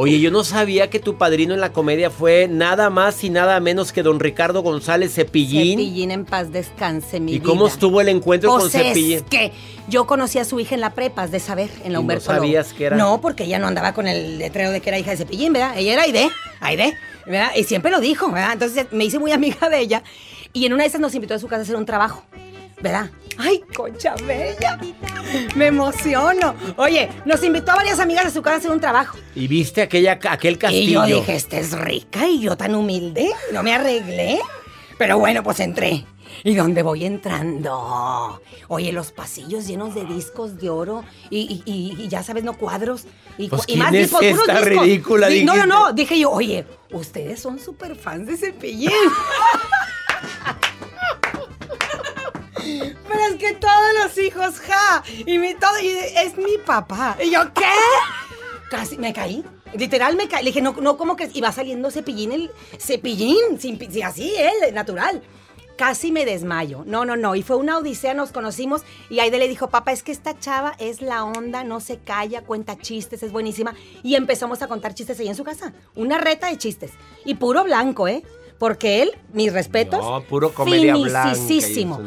Oye, 0.00 0.20
yo 0.20 0.30
no 0.30 0.44
sabía 0.44 0.90
que 0.90 1.00
tu 1.00 1.16
padrino 1.18 1.54
en 1.54 1.60
la 1.60 1.72
comedia 1.72 2.08
fue 2.08 2.46
nada 2.48 2.88
más 2.88 3.24
y 3.24 3.30
nada 3.30 3.58
menos 3.58 3.92
que 3.92 4.04
don 4.04 4.20
Ricardo 4.20 4.62
González 4.62 5.12
Cepillín. 5.12 5.76
Cepillín 5.78 6.10
en 6.12 6.24
paz 6.24 6.52
descanse, 6.52 7.18
mi 7.18 7.32
¿Y 7.32 7.38
vida. 7.40 7.46
cómo 7.48 7.66
estuvo 7.66 8.00
el 8.00 8.08
encuentro 8.08 8.50
Pues 8.52 8.62
con 8.62 8.70
Cepillín? 8.70 9.16
es 9.18 9.22
que 9.24 9.52
yo 9.88 10.06
conocí 10.06 10.38
a 10.38 10.44
su 10.44 10.60
hija 10.60 10.76
en 10.76 10.82
la 10.82 10.94
prepa, 10.94 11.22
has 11.24 11.32
de 11.32 11.40
saber, 11.40 11.68
en 11.82 11.86
¿Y 11.86 11.88
la 11.88 11.94
no 11.94 12.00
Humberto 12.02 12.30
Lobo. 12.32 12.36
sabías 12.44 12.72
que 12.74 12.84
era? 12.84 12.96
No, 12.96 13.20
porque 13.20 13.42
ella 13.44 13.58
no 13.58 13.66
andaba 13.66 13.92
con 13.92 14.06
el 14.06 14.38
letrero 14.38 14.70
de 14.70 14.80
que 14.80 14.88
era 14.90 15.00
hija 15.00 15.10
de 15.10 15.16
Cepillín, 15.16 15.52
¿verdad? 15.52 15.76
Ella 15.76 15.94
era 15.94 16.02
Aide, 16.02 16.28
Aide, 16.60 16.96
¿verdad? 17.28 17.50
Y 17.56 17.64
siempre 17.64 17.90
lo 17.90 18.00
dijo, 18.00 18.30
¿verdad? 18.30 18.54
Entonces 18.54 18.86
me 18.90 19.04
hice 19.04 19.18
muy 19.18 19.32
amiga 19.32 19.68
de 19.68 19.78
ella 19.80 20.02
y 20.52 20.66
en 20.66 20.72
una 20.72 20.82
de 20.84 20.88
esas 20.88 21.00
nos 21.00 21.14
invitó 21.14 21.34
a 21.34 21.38
su 21.38 21.46
casa 21.46 21.60
a 21.60 21.62
hacer 21.64 21.76
un 21.76 21.86
trabajo, 21.86 22.24
¿verdad? 22.80 23.10
¡Ay, 23.40 23.60
concha 23.76 24.14
bella! 24.26 24.78
Me 25.54 25.66
emociono. 25.66 26.56
Oye, 26.76 27.08
nos 27.24 27.42
invitó 27.44 27.70
a 27.72 27.76
varias 27.76 28.00
amigas 28.00 28.26
a 28.26 28.30
su 28.30 28.42
casa 28.42 28.56
a 28.56 28.58
hacer 28.58 28.70
un 28.72 28.80
trabajo. 28.80 29.16
Y 29.36 29.46
viste 29.46 29.82
aquella, 29.82 30.18
aquel 30.28 30.54
Y 30.54 30.58
castillo. 30.58 31.06
yo 31.06 31.16
dije, 31.20 31.36
esta 31.36 31.56
es 31.58 31.72
rica 31.78 32.26
y 32.26 32.40
yo 32.40 32.56
tan 32.56 32.74
humilde, 32.74 33.30
no 33.52 33.62
me 33.62 33.74
arreglé. 33.74 34.40
Pero 34.96 35.18
bueno, 35.20 35.44
pues 35.44 35.60
entré. 35.60 36.04
¿Y 36.44 36.54
dónde 36.54 36.82
voy 36.82 37.04
entrando? 37.04 38.40
Oye, 38.68 38.92
los 38.92 39.12
pasillos 39.12 39.66
llenos 39.66 39.94
de 39.94 40.04
discos 40.04 40.58
de 40.58 40.70
oro 40.70 41.04
y, 41.30 41.62
y- 41.66 41.72
y- 41.72 42.02
y 42.04 42.08
ya 42.08 42.22
sabes, 42.22 42.44
no 42.44 42.56
cuadros. 42.56 43.04
Y, 43.38 43.48
Pues, 43.48 43.62
y 43.62 43.66
¿quién 43.74 43.78
más 43.80 43.94
es 43.94 44.00
discos, 44.10 44.22
esta 44.22 44.60
ridícula, 44.60 45.28
Di- 45.28 45.44
No, 45.44 45.54
no, 45.56 45.66
no. 45.66 45.92
Dije 45.92 46.18
yo, 46.18 46.30
oye, 46.30 46.66
ustedes 46.92 47.40
son 47.40 47.58
súper 47.58 47.96
fans 47.96 48.26
de 48.26 48.36
Cepillín. 48.36 48.90
Pero 53.08 53.20
es 53.30 53.36
que 53.36 53.52
todos 53.54 53.94
los 54.02 54.18
hijos, 54.18 54.60
ja, 54.60 55.02
y 55.26 55.38
mi 55.38 55.54
todo, 55.54 55.78
y 55.80 55.88
es 55.88 56.36
mi 56.36 56.58
papá. 56.64 57.16
Y 57.24 57.30
yo, 57.30 57.52
¿qué? 57.54 57.64
Casi 58.70 58.98
me 58.98 59.12
caí. 59.12 59.42
Literal 59.74 60.16
me 60.16 60.28
caí. 60.28 60.42
Le 60.44 60.50
dije, 60.50 60.60
no, 60.60 60.72
no, 60.80 60.96
como 60.98 61.16
que 61.16 61.30
iba 61.34 61.50
saliendo 61.52 61.90
cepillín, 61.90 62.32
el 62.32 62.50
cepillín, 62.78 63.58
sin, 63.58 63.78
así, 64.04 64.34
él, 64.36 64.74
natural. 64.74 65.22
Casi 65.78 66.10
me 66.10 66.24
desmayo. 66.24 66.82
No, 66.84 67.04
no, 67.04 67.16
no. 67.16 67.36
Y 67.36 67.44
fue 67.44 67.54
una 67.54 67.78
odisea, 67.78 68.12
nos 68.12 68.32
conocimos 68.32 68.82
y 69.08 69.20
Aide 69.20 69.38
le 69.38 69.46
dijo, 69.46 69.70
papá, 69.70 69.92
es 69.92 70.02
que 70.02 70.10
esta 70.10 70.36
chava 70.36 70.74
es 70.80 71.00
la 71.00 71.22
onda, 71.22 71.62
no 71.62 71.78
se 71.78 71.98
calla, 71.98 72.42
cuenta 72.42 72.76
chistes, 72.76 73.22
es 73.22 73.30
buenísima. 73.30 73.76
Y 74.02 74.16
empezamos 74.16 74.60
a 74.60 74.66
contar 74.66 74.92
chistes 74.94 75.20
ahí 75.20 75.28
en 75.28 75.36
su 75.36 75.44
casa. 75.44 75.72
Una 75.94 76.18
reta 76.18 76.48
de 76.48 76.58
chistes. 76.58 76.90
Y 77.24 77.36
puro 77.36 77.62
blanco, 77.62 78.08
¿eh? 78.08 78.24
Porque 78.58 79.02
él, 79.02 79.12
mis 79.32 79.52
respetos. 79.52 80.00
No, 80.00 80.20
puro 80.24 80.52
comedia 80.52 80.94
finisísimo. 80.94 82.00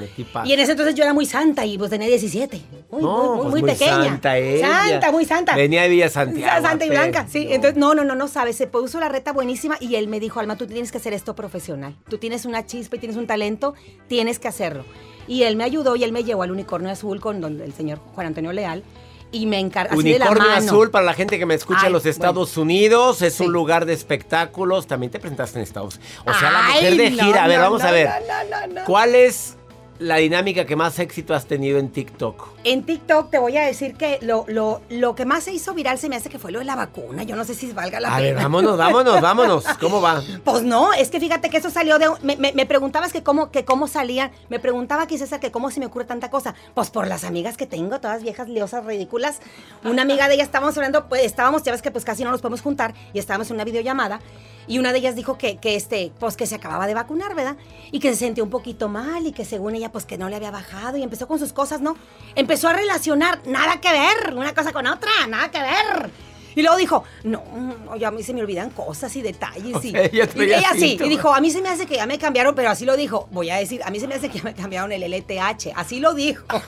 y 0.44 0.52
en 0.54 0.60
ese 0.60 0.72
entonces 0.72 0.96
yo 0.96 1.04
era 1.04 1.14
muy 1.14 1.26
santa 1.26 1.66
y 1.66 1.78
pues 1.78 1.90
tenía 1.90 2.08
17. 2.08 2.62
Muy, 2.92 3.02
No, 3.02 3.10
muy, 3.18 3.28
muy, 3.28 3.38
pues 3.38 3.52
muy 3.52 3.62
muy 3.62 3.72
pequeña. 3.72 4.04
santa 4.04 4.38
ella. 4.38 4.68
Santa, 4.90 5.12
muy 5.14 5.26
santa. 5.26 5.56
Venía 5.56 5.84
de 5.84 5.90
Villa 5.90 6.10
Santiago, 6.10 6.62
Santa 6.68 6.86
y 6.86 6.90
blanca, 6.90 7.26
sí. 7.30 7.46
No. 7.46 7.52
Entonces, 7.52 7.78
no, 7.78 7.96
no, 7.96 8.04
no, 8.04 8.16
no 8.16 8.28
sabes. 8.28 8.58
Se 8.58 8.68
puso 8.68 9.00
la 9.00 9.08
reta 9.08 9.32
buenísima 9.32 9.78
y 9.80 9.96
él 9.96 10.10
me 10.10 10.20
dijo, 10.20 10.42
Alma, 10.42 10.58
tú 10.58 10.68
tienes 10.68 10.92
que 10.92 10.98
hacer 10.98 11.14
esto 11.14 11.36
profesional. 11.36 11.96
Tú 12.10 12.18
tienes 12.18 12.44
una 12.46 12.66
chispa 12.66 12.98
y 12.98 13.00
tienes 13.00 13.16
un 13.18 13.28
talento, 13.28 13.74
tienes 14.08 14.38
que 14.40 14.50
hacerlo. 14.50 14.84
Y 15.28 15.44
él 15.44 15.56
me 15.56 15.64
ayudó 15.64 15.96
y 15.96 16.04
él 16.04 16.12
me 16.12 16.24
llevó 16.26 16.44
al 16.44 16.52
unicornio 16.52 16.90
azul 16.92 17.22
con 17.22 17.40
don- 17.40 17.62
el 17.62 17.72
señor 17.74 18.00
Juan 18.14 18.28
Antonio 18.28 18.52
Leal. 18.52 18.84
Y 19.34 19.46
me 19.46 19.60
encargó 19.60 19.98
así 20.00 20.12
de 20.12 20.20
la 20.20 20.26
Unicornio 20.26 20.52
mano. 20.52 20.66
Azul, 20.66 20.92
para 20.92 21.06
la 21.06 21.14
gente 21.14 21.40
que 21.40 21.46
me 21.46 21.54
escucha 21.56 21.80
Ay, 21.84 21.88
en 21.88 21.94
los 21.94 22.06
Estados 22.06 22.58
Unidos, 22.58 23.22
es 23.22 23.36
Sí. 23.36 23.46
un 23.46 23.54
lugar 23.54 23.86
de 23.86 23.94
espectáculos. 23.94 24.88
También 24.88 25.12
te 25.12 25.20
presentaste 25.20 25.60
en 25.60 25.64
Estados 25.64 26.00
O 26.26 26.34
sea, 26.34 26.52
la 26.52 26.62
mujer 26.74 26.98
de 26.98 27.10
no, 27.12 27.24
gira. 27.24 27.44
a 27.46 27.48
ver, 27.48 27.58
no, 27.60 27.64
vamos 27.64 27.82
no, 27.82 27.88
a 27.88 27.92
ver. 27.92 28.10
no, 28.28 28.44
no, 28.50 28.68
no, 28.68 28.74
no. 28.82 28.86
¿Cuál 28.86 29.16
es 29.16 29.56
la 30.00 30.18
dinámica 30.18 30.66
que 30.66 30.76
más 30.76 31.00
éxito 31.00 31.34
has 31.34 31.46
tenido 31.46 31.80
en 31.80 31.90
TikTok? 31.92 32.48
En 32.64 32.84
TikTok 32.84 33.32
te 33.32 33.40
voy 33.40 33.58
a 33.58 33.66
decir 33.66 33.96
que 33.96 34.20
lo, 34.22 34.46
lo, 34.48 34.82
lo 34.90 35.16
que 35.16 35.26
más 35.26 35.44
se 35.46 35.52
hizo 35.52 35.74
viral 35.74 35.98
se 35.98 36.10
me 36.10 36.16
hace 36.16 36.30
que 36.30 36.38
fue 36.38 36.52
lo 36.52 36.60
de 36.60 36.66
la 36.66 36.76
vacuna. 36.76 37.24
Yo 37.24 37.36
no 37.36 37.44
sé 37.44 37.56
si 37.56 37.72
valga 37.72 38.00
la 38.00 38.10
A 38.14 38.18
pena. 38.18 38.22
ver, 38.22 38.36
vámonos, 38.36 38.78
vámonos, 38.78 39.20
vámonos. 39.22 39.64
¿Cómo 39.80 40.00
va? 40.00 40.22
Pues 40.44 40.62
no, 40.62 40.94
es 40.94 41.10
que 41.10 41.20
fíjate 41.20 41.50
que 41.50 41.58
eso 41.58 41.72
salió 41.72 41.98
de... 41.98 42.08
Me, 42.22 42.36
me- 42.38 42.54
me 42.54 42.68
preguntabas 42.68 43.12
que 43.12 43.24
cómo, 43.24 43.50
que 43.50 43.66
cómo 43.66 43.88
salían. 43.88 44.32
Me 44.50 44.60
preguntaba 44.60 45.02
aquí 45.04 45.18
César 45.18 45.40
que 45.40 45.50
cómo 45.52 45.72
se 45.72 45.80
me 45.80 45.88
ocurre 45.88 46.06
tanta 46.06 46.30
cosa. 46.30 46.54
Pues 46.76 46.92
por 46.92 47.08
las 47.08 47.24
amigas 47.24 47.58
que 47.58 47.66
tengo, 47.66 48.00
todas 48.00 48.22
viejas 48.22 48.48
liosas 48.48 48.86
ridículas. 48.86 49.40
Una 49.84 50.04
amiga 50.04 50.28
de 50.28 50.36
ellas 50.36 50.46
estábamos 50.46 50.78
hablando, 50.78 51.10
pues 51.10 51.24
estábamos, 51.24 51.64
ya 51.64 51.72
ves 51.72 51.82
que 51.82 51.90
pues 51.90 52.06
casi 52.06 52.24
no 52.24 52.30
nos 52.30 52.42
podemos 52.42 52.62
juntar 52.62 52.94
y 53.12 53.18
estábamos 53.18 53.50
en 53.50 53.56
una 53.56 53.64
videollamada. 53.64 54.20
Y 54.68 54.78
una 54.78 54.92
de 54.94 55.00
ellas 55.00 55.16
dijo 55.16 55.40
que, 55.40 55.58
que 55.58 55.76
este, 55.76 56.12
pues 56.20 56.38
que 56.38 56.46
se 56.46 56.54
acababa 56.54 56.86
de 56.86 56.94
vacunar, 56.94 57.34
¿verdad? 57.34 57.56
Y 57.92 58.00
que 58.00 58.10
se 58.12 58.18
sentía 58.18 58.44
un 58.44 58.52
poquito 58.52 58.88
mal 58.88 59.26
y 59.26 59.32
que 59.32 59.44
según 59.46 59.74
ella, 59.74 59.92
pues 59.92 60.06
que 60.06 60.20
no 60.20 60.30
le 60.30 60.36
había 60.36 60.52
bajado 60.52 60.98
y 60.98 61.04
empezó 61.04 61.28
con 61.28 61.40
sus 61.40 61.52
cosas, 61.52 61.82
¿no? 61.82 61.96
Empezó 62.36 62.51
a 62.52 62.74
relacionar, 62.74 63.40
nada 63.46 63.80
que 63.82 63.92
ver, 63.92 64.34
una 64.34 64.54
cosa 64.54 64.72
con 64.72 64.86
otra, 64.88 65.12
nada 65.28 65.50
que 65.52 65.60
ver. 65.60 66.10
Y 66.54 66.62
luego 66.64 66.76
dijo, 66.78 67.04
no, 67.24 67.42
no, 67.86 67.96
ya 67.96 68.10
a 68.10 68.12
mí 68.12 68.24
se 68.24 68.34
me 68.34 68.42
olvidan 68.42 68.72
cosas 68.72 69.16
y 69.16 69.22
detalles. 69.22 69.74
O 69.78 69.82
y, 69.82 69.90
ella 69.96 70.28
y 70.36 70.42
ella 70.42 70.72
sí, 70.74 70.98
y 71.02 71.08
dijo, 71.10 71.34
a 71.34 71.40
mí 71.40 71.50
se 71.50 71.62
me 71.62 71.70
hace 71.70 71.86
que 71.86 71.96
ya 71.96 72.06
me 72.06 72.18
cambiaron, 72.20 72.54
pero 72.56 72.70
así 72.70 72.84
lo 72.86 72.98
dijo. 72.98 73.28
Voy 73.32 73.50
a 73.50 73.56
decir, 73.56 73.82
a 73.86 73.90
mí 73.90 74.00
se 74.02 74.08
me 74.08 74.16
hace 74.16 74.28
que 74.30 74.40
ya 74.40 74.44
me 74.44 74.54
cambiaron 74.54 74.92
el 74.92 75.02
LTH. 75.04 75.68
Así 75.76 76.00
lo 76.02 76.14
dijo. 76.14 76.44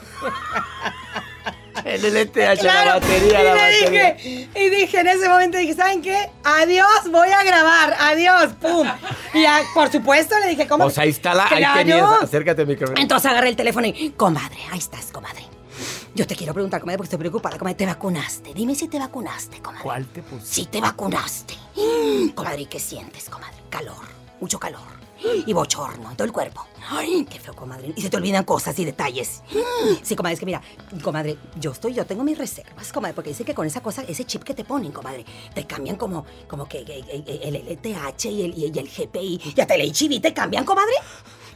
El 1.84 2.02
LTH, 2.02 2.38
la 2.38 2.56
Claro, 2.56 3.00
batería, 3.02 3.42
y 3.42 3.44
la 3.44 3.54
batería. 3.56 4.14
dije, 4.14 4.50
y 4.56 4.70
dije 4.70 5.00
en 5.02 5.08
ese 5.08 5.28
momento, 5.28 5.58
dije, 5.58 5.74
¿saben 5.74 6.02
qué? 6.02 6.30
Adiós, 6.44 6.88
voy 7.12 7.28
a 7.30 7.44
grabar, 7.44 7.96
adiós, 8.00 8.54
pum. 8.62 8.88
Y 9.34 9.44
por 9.74 9.92
supuesto 9.92 10.38
le 10.40 10.48
dije, 10.50 10.68
¿cómo? 10.68 10.86
Pues 10.86 10.98
ahí 11.00 11.10
está 11.10 11.34
la. 11.34 11.46
Ahí 11.48 11.58
Claro. 11.58 11.78
tenías. 11.80 12.24
Acércate 12.24 12.62
al 12.62 12.68
micrófono. 12.68 13.02
Entonces 13.02 13.30
agarré 13.30 13.50
el 13.50 13.56
teléfono 13.58 13.88
y, 13.88 14.12
comadre, 14.12 14.60
ahí 14.72 14.78
estás, 14.80 15.12
comadre. 15.12 15.33
Yo 16.16 16.28
te 16.28 16.36
quiero 16.36 16.54
preguntar, 16.54 16.80
comadre, 16.80 16.98
porque 16.98 17.08
estoy 17.08 17.20
preocupada, 17.20 17.58
comadre, 17.58 17.76
¿te 17.76 17.86
vacunaste? 17.88 18.54
Dime 18.54 18.76
si 18.76 18.88
te 18.88 19.00
vacunaste, 19.00 19.60
comadre. 19.62 19.84
¿Cuál 19.84 20.06
te 20.08 20.22
pusiste? 20.22 20.54
Si 20.54 20.66
te 20.68 20.80
vacunaste. 20.80 21.56
Comadre, 22.36 22.62
¿y 22.62 22.66
qué 22.68 22.80
sientes, 22.80 23.30
comadre? 23.30 23.56
Calor, 23.70 24.06
mucho 24.40 24.60
calor. 24.60 24.82
Y 25.48 25.54
bochorno 25.54 26.12
en 26.12 26.16
todo 26.18 26.26
el 26.26 26.32
cuerpo. 26.34 26.68
Ay, 26.90 27.26
qué 27.30 27.40
feo, 27.40 27.56
comadre. 27.56 27.94
Y 27.96 28.02
se 28.02 28.10
te 28.12 28.18
olvidan 28.18 28.44
cosas 28.44 28.78
y 28.78 28.86
detalles. 28.86 29.42
Sí, 30.04 30.16
comadre, 30.16 30.36
es 30.36 30.40
que 30.40 30.46
mira, 30.46 30.62
comadre, 31.02 31.36
yo 31.60 31.72
estoy, 31.72 31.94
yo 31.96 32.06
tengo 32.06 32.24
mis 32.24 32.38
reservas, 32.38 32.92
comadre, 32.94 33.16
porque 33.16 33.30
dice 33.32 33.44
que 33.44 33.56
con 33.56 33.66
esa 33.66 33.82
cosa, 33.82 34.04
ese 34.04 34.24
chip 34.26 34.44
que 34.44 34.54
te 34.54 34.64
ponen, 34.64 34.92
comadre, 34.92 35.26
te 35.56 35.66
cambian 35.66 35.96
como, 35.96 36.26
como 36.48 36.68
que, 36.68 36.86
que- 36.86 37.02
que 37.24 37.40
el 37.44 37.56
LTH 37.56 38.26
y 38.30 38.42
el, 38.44 38.58
y 38.58 38.66
el 38.66 38.88
GPI 38.88 39.42
y 39.56 39.60
hasta 39.62 39.74
el 39.76 39.82
HIV 39.92 40.22
te 40.22 40.34
cambian, 40.34 40.64
comadre. 40.64 40.94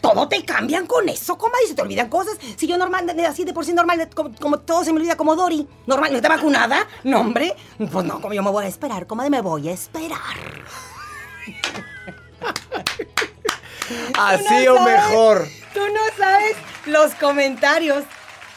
Todo 0.01 0.27
te 0.27 0.43
cambian 0.45 0.85
con 0.87 1.07
eso, 1.09 1.37
comadre, 1.37 1.65
y 1.65 1.69
se 1.69 1.75
te 1.75 1.81
olvidan 1.81 2.09
cosas. 2.09 2.37
Si 2.55 2.67
yo 2.67 2.77
normal, 2.77 3.09
así 3.27 3.43
de 3.45 3.53
por 3.53 3.65
sí 3.65 3.73
normal, 3.73 4.07
como, 4.13 4.31
como 4.39 4.59
todo 4.59 4.83
se 4.83 4.91
me 4.93 4.99
olvida 4.99 5.17
como 5.17 5.35
Dory. 5.35 5.67
Normal, 5.85 6.11
¿no 6.11 6.17
está 6.17 6.29
vacunada? 6.29 6.87
No, 7.03 7.21
hombre. 7.21 7.55
Pues 7.77 8.05
no, 8.05 8.21
como 8.21 8.33
yo 8.33 8.43
me 8.43 8.51
voy 8.51 8.65
a 8.65 8.67
esperar, 8.67 9.07
comadre, 9.07 9.29
me 9.29 9.41
voy 9.41 9.69
a 9.69 9.73
esperar. 9.73 10.19
Así 14.17 14.65
no 14.65 14.73
o 14.73 14.77
sabes. 14.77 15.01
mejor. 15.03 15.47
Tú 15.73 15.79
no 15.79 16.01
sabes 16.17 16.55
los 16.85 17.13
comentarios. 17.15 18.03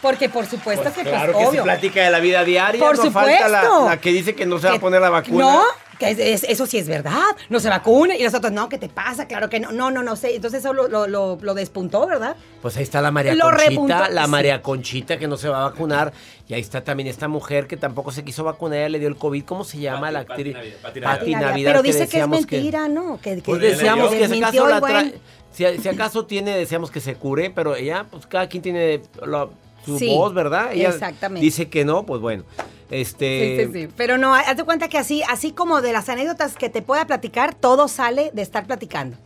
Porque 0.02 0.30
por 0.30 0.46
supuesto 0.46 0.84
Pues 0.84 0.94
que, 0.94 1.02
claro 1.02 1.32
pues, 1.34 1.42
que 1.44 1.48
obvio. 1.50 1.60
se 1.60 1.64
plática 1.64 2.00
de 2.02 2.10
la 2.10 2.20
vida 2.20 2.42
diaria. 2.42 2.80
Por 2.80 2.96
no 2.96 3.10
falta 3.10 3.48
la, 3.48 3.60
supuesto. 3.62 3.88
la 3.90 4.00
que 4.00 4.12
dice 4.12 4.34
que 4.34 4.46
no 4.46 4.58
se 4.58 4.68
va 4.68 4.76
a 4.76 4.80
poner 4.80 5.02
la 5.02 5.10
vacuna. 5.10 5.44
No, 5.44 5.62
que 6.00 6.10
es- 6.10 6.18
es- 6.18 6.42
eso 6.44 6.66
sí 6.66 6.78
es 6.78 6.88
verdad. 6.88 7.22
No 7.48 7.60
se 7.60 7.68
vacuna. 7.68 8.16
Y 8.16 8.24
nosotros, 8.24 8.50
no, 8.52 8.68
¿qué 8.68 8.78
te 8.78 8.88
pasa? 8.88 9.28
Claro 9.28 9.48
que 9.48 9.60
no. 9.60 9.70
No, 9.70 9.92
no, 9.92 10.02
no 10.02 10.16
sé. 10.16 10.34
Entonces 10.34 10.60
eso 10.60 10.72
lo, 10.72 10.88
lo, 10.88 11.06
lo- 11.06 11.38
lo 11.40 11.54
despuntó, 11.54 12.06
¿verdad? 12.08 12.34
Pues 12.62 12.76
ahí 12.76 12.82
está 12.82 13.00
la 13.00 13.12
María 13.12 13.34
Lo 13.34 13.44
Conchita, 13.44 13.68
repuntó, 13.68 13.94
la 14.10 14.24
sí. 14.24 14.30
María 14.30 14.62
Conchita 14.62 15.18
que 15.18 15.28
no 15.28 15.36
se 15.36 15.48
va 15.48 15.60
a 15.66 15.68
vacunar. 15.70 16.12
Y 16.48 16.54
ahí 16.54 16.60
está 16.60 16.82
también 16.82 17.08
esta 17.08 17.28
mujer 17.28 17.68
que 17.68 17.76
tampoco 17.76 18.10
se 18.10 18.24
quiso 18.24 18.42
vacunar, 18.42 18.78
ella 18.78 18.88
le 18.88 18.98
dio 18.98 19.06
el 19.08 19.14
COVID. 19.16 19.44
¿Cómo 19.44 19.62
se 19.62 19.78
llama 19.78 20.10
la 20.10 20.20
actriz? 20.20 20.56
Pati 20.82 21.00
Pati 21.00 21.00
Navidad. 21.00 21.40
Navidad, 21.42 21.70
Pero 21.70 21.82
dice 21.82 21.98
que 21.98 22.02
es 22.04 22.08
decíamos 22.10 22.40
mentira, 22.40 22.88
¿no? 22.88 23.20
Que, 23.20 23.36
que 23.36 23.42
Pues 23.42 23.60
deseamos 23.60 24.10
que 24.10 24.24
acaso 24.24 24.64
el 24.64 24.70
la 24.70 24.80
buen- 24.80 25.12
tra- 25.12 25.14
si, 25.52 25.78
si 25.82 25.88
acaso 25.88 26.26
tiene, 26.26 26.56
deseamos 26.56 26.90
que 26.90 27.00
se 27.00 27.14
cure, 27.14 27.50
pero 27.50 27.76
ella, 27.76 28.06
pues 28.10 28.26
cada 28.26 28.48
quien 28.48 28.62
tiene 28.62 29.02
la- 29.24 29.48
su 29.84 29.98
Sí, 29.98 30.08
voz, 30.14 30.34
¿verdad? 30.34 30.72
Ella 30.72 30.88
exactamente. 30.88 31.44
dice 31.44 31.68
que 31.68 31.84
no, 31.84 32.04
pues 32.04 32.20
bueno. 32.20 32.44
Este. 32.90 33.56
Sí, 33.66 33.72
sí, 33.72 33.86
sí. 33.86 33.92
Pero 33.96 34.18
no, 34.18 34.34
haz 34.34 34.56
de 34.56 34.64
cuenta 34.64 34.88
que 34.88 34.98
así, 34.98 35.22
así 35.28 35.52
como 35.52 35.80
de 35.80 35.92
las 35.92 36.08
anécdotas 36.08 36.56
que 36.56 36.68
te 36.68 36.82
pueda 36.82 37.06
platicar, 37.06 37.54
todo 37.54 37.88
sale 37.88 38.30
de 38.34 38.42
estar 38.42 38.66
platicando. 38.66 39.16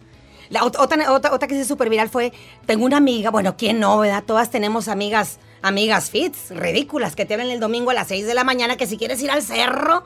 La 0.51 0.61
ot- 0.61 0.77
otra, 0.79 1.11
otra, 1.13 1.33
otra 1.33 1.49
que 1.49 1.55
se 1.55 1.65
súper 1.65 1.89
viral 1.89 2.11
fue, 2.11 2.33
tengo 2.67 2.85
una 2.85 2.99
amiga, 2.99 3.31
bueno, 3.31 3.57
¿quién 3.57 3.81
no, 3.81 3.99
verdad? 3.99 4.23
Todas 4.25 4.51
tenemos 4.51 4.89
amigas, 4.89 5.39
amigas 5.63 6.11
fits, 6.11 6.51
ridículas, 6.51 7.17
que 7.17 7.25
te 7.25 7.35
hablan 7.35 7.49
el 7.51 7.61
domingo 7.61 7.91
a 7.91 7.95
las 7.95 8.09
6 8.09 8.27
de 8.27 8.35
la 8.35 8.45
mañana 8.45 8.77
que 8.77 8.87
si 8.87 8.99
quieres 8.99 9.23
ir 9.23 9.31
al 9.31 9.43
cerro, 9.43 10.05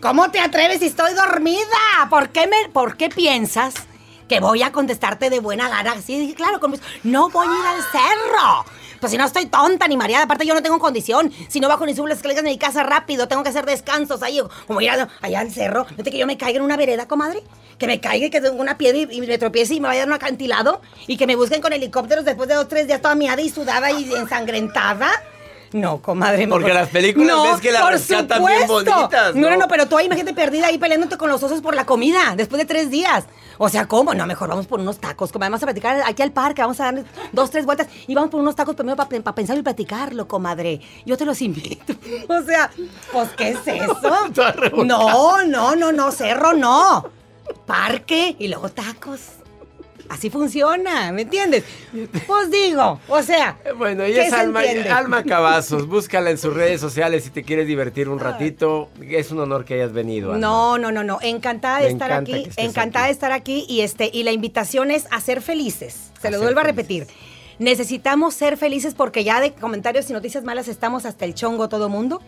¿cómo 0.00 0.30
te 0.30 0.40
atreves 0.40 0.78
si 0.78 0.86
estoy 0.86 1.12
dormida? 1.12 1.60
¿Por 2.08 2.30
qué, 2.30 2.46
me, 2.46 2.70
¿Por 2.72 2.96
qué 2.96 3.10
piensas 3.10 3.74
que 4.28 4.40
voy 4.40 4.62
a 4.62 4.72
contestarte 4.72 5.30
de 5.30 5.38
buena 5.38 5.68
gana. 5.68 6.00
Sí, 6.04 6.34
claro, 6.36 6.58
con 6.58 6.74
no 7.04 7.28
voy 7.30 7.46
a 7.46 7.50
ir 7.60 7.66
al 7.66 7.82
cerro. 7.92 8.64
Si 9.08 9.16
no 9.18 9.24
estoy 9.24 9.46
tonta 9.46 9.86
ni 9.88 9.96
mareada, 9.96 10.24
aparte 10.24 10.46
yo 10.46 10.54
no 10.54 10.62
tengo 10.62 10.78
condición. 10.78 11.32
Si 11.48 11.60
no 11.60 11.68
bajo 11.68 11.86
ni 11.86 11.94
subo 11.94 12.06
las 12.08 12.18
escaleras 12.18 12.44
de 12.44 12.50
mi 12.50 12.58
casa 12.58 12.82
rápido, 12.82 13.28
tengo 13.28 13.42
que 13.42 13.48
hacer 13.50 13.64
descansos 13.66 14.22
ahí, 14.22 14.40
como 14.66 14.80
ir 14.80 14.90
a- 14.90 15.08
allá 15.22 15.40
al 15.40 15.50
cerro. 15.52 15.86
¿No 15.96 16.04
que 16.04 16.16
yo 16.18 16.26
me 16.26 16.36
caiga 16.36 16.58
en 16.58 16.64
una 16.64 16.76
vereda, 16.76 17.06
comadre? 17.08 17.42
Que 17.78 17.86
me 17.86 18.00
caiga 18.00 18.26
y 18.26 18.30
que 18.30 18.40
tengo 18.40 18.60
una 18.60 18.78
piedra 18.78 18.98
y, 18.98 19.08
y 19.16 19.20
me 19.20 19.36
tropiece 19.38 19.74
y 19.74 19.80
me 19.80 19.88
vaya 19.88 20.04
a 20.04 20.06
un 20.06 20.12
acantilado 20.12 20.80
y 21.06 21.16
que 21.16 21.26
me 21.26 21.36
busquen 21.36 21.60
con 21.60 21.72
helicópteros 21.72 22.24
después 22.24 22.48
de 22.48 22.54
dos, 22.54 22.68
tres 22.68 22.86
días 22.86 23.02
toda 23.02 23.14
miada 23.14 23.42
y 23.42 23.50
sudada 23.50 23.90
y 23.90 24.10
ensangrentada. 24.14 25.10
No, 25.72 26.00
comadre. 26.00 26.46
Porque 26.48 26.72
las 26.72 26.88
películas 26.88 27.36
ves 27.42 27.60
que 27.60 27.72
las 27.72 27.82
por 27.82 27.92
rescatan 27.92 28.44
bien 28.44 28.66
bonitas, 28.66 29.34
No, 29.34 29.42
no, 29.42 29.50
¿no? 29.50 29.56
no, 29.56 29.68
pero 29.68 29.86
tú 29.86 29.96
ahí 29.96 30.06
imagínate 30.06 30.34
perdida 30.34 30.68
ahí 30.68 30.78
peleándote 30.78 31.16
con 31.16 31.28
los 31.28 31.42
osos 31.42 31.60
por 31.60 31.74
la 31.74 31.84
comida 31.84 32.34
después 32.36 32.58
de 32.60 32.66
tres 32.66 32.90
días. 32.90 33.24
O 33.58 33.68
sea, 33.68 33.86
¿cómo? 33.88 34.14
No, 34.14 34.26
mejor 34.26 34.48
vamos 34.48 34.66
por 34.66 34.80
unos 34.80 34.98
tacos. 34.98 35.32
Como 35.32 35.44
vamos 35.44 35.62
a 35.62 35.66
platicar 35.66 36.02
aquí 36.06 36.22
al 36.22 36.32
parque, 36.32 36.62
vamos 36.62 36.78
a 36.80 36.92
dar 36.92 37.04
dos, 37.32 37.50
tres 37.50 37.64
vueltas 37.64 37.88
y 38.06 38.14
vamos 38.14 38.30
por 38.30 38.40
unos 38.40 38.54
tacos 38.54 38.74
primero 38.74 38.96
para 38.96 39.34
pensar 39.34 39.56
y 39.56 39.62
platicarlo, 39.62 40.28
comadre. 40.28 40.80
Yo 41.04 41.16
te 41.16 41.24
los 41.24 41.40
invito. 41.42 41.94
O 42.28 42.42
sea, 42.42 42.70
pues, 43.12 43.30
¿qué 43.36 43.50
es 43.50 43.58
eso? 43.66 44.00
No, 44.84 45.44
no, 45.44 45.74
no, 45.74 45.92
no, 45.92 46.12
cerro 46.12 46.52
no. 46.52 47.06
Parque 47.66 48.36
y 48.38 48.48
luego 48.48 48.68
tacos. 48.68 49.20
Así 50.08 50.30
funciona, 50.30 51.12
¿me 51.12 51.22
entiendes? 51.22 51.64
Pues 52.26 52.50
digo, 52.50 53.00
o 53.08 53.22
sea. 53.22 53.58
Bueno, 53.76 54.04
¿qué 54.04 54.10
ella 54.10 54.26
es 54.26 54.32
Alma? 54.32 54.60
Alma 54.90 55.24
Cavazos. 55.24 55.86
Búscala 55.88 56.30
en 56.30 56.38
sus 56.38 56.54
redes 56.54 56.80
sociales 56.80 57.24
si 57.24 57.30
te 57.30 57.42
quieres 57.42 57.66
divertir 57.66 58.08
un 58.08 58.18
ratito. 58.18 58.88
Es 59.00 59.30
un 59.30 59.40
honor 59.40 59.64
que 59.64 59.74
hayas 59.74 59.92
venido. 59.92 60.32
Alma. 60.32 60.46
No, 60.46 60.78
no, 60.78 60.92
no, 60.92 61.02
no. 61.02 61.18
Encantada 61.22 61.78
de 61.78 61.86
Me 61.86 61.90
estar 61.90 62.12
aquí. 62.12 62.48
Encantada 62.56 63.06
aquí. 63.06 63.08
de 63.08 63.12
estar 63.12 63.32
aquí. 63.32 63.66
Y 63.68 63.80
este, 63.80 64.10
y 64.12 64.22
la 64.22 64.32
invitación 64.32 64.90
es 64.90 65.06
a 65.10 65.20
ser 65.20 65.42
felices. 65.42 66.10
Se 66.20 66.28
A 66.28 66.30
lo 66.30 66.40
vuelvo 66.40 66.60
a 66.60 66.64
repetir. 66.64 67.06
Necesitamos 67.58 68.34
ser 68.34 68.56
felices 68.56 68.94
porque 68.94 69.24
ya 69.24 69.40
de 69.40 69.52
comentarios 69.52 70.10
y 70.10 70.12
noticias 70.12 70.44
malas 70.44 70.68
estamos 70.68 71.06
hasta 71.06 71.24
el 71.24 71.34
chongo 71.34 71.68
todo 71.68 71.88
mundo. 71.88 72.20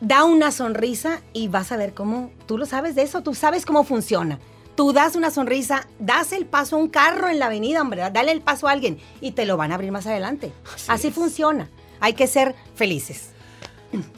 Da 0.00 0.24
una 0.24 0.50
sonrisa 0.50 1.22
y 1.32 1.48
vas 1.48 1.72
a 1.72 1.76
ver 1.76 1.94
cómo. 1.94 2.30
Tú 2.46 2.58
lo 2.58 2.66
sabes 2.66 2.94
de 2.94 3.02
eso, 3.02 3.22
tú 3.22 3.34
sabes 3.34 3.64
cómo 3.64 3.84
funciona. 3.84 4.38
Tú 4.76 4.92
das 4.92 5.16
una 5.16 5.30
sonrisa, 5.30 5.86
das 5.98 6.32
el 6.32 6.44
paso 6.46 6.76
a 6.76 6.78
un 6.78 6.88
carro 6.88 7.28
en 7.28 7.38
la 7.38 7.46
avenida, 7.46 7.80
hombre, 7.80 8.02
dale 8.12 8.30
el 8.30 8.42
paso 8.42 8.68
a 8.68 8.72
alguien 8.72 8.98
y 9.22 9.32
te 9.32 9.46
lo 9.46 9.56
van 9.56 9.72
a 9.72 9.76
abrir 9.76 9.90
más 9.90 10.06
adelante. 10.06 10.52
Así, 10.86 11.10
funciona. 11.10 11.70
Hay 11.98 12.12
que 12.12 12.26
ser 12.26 12.54
felices. 12.74 13.30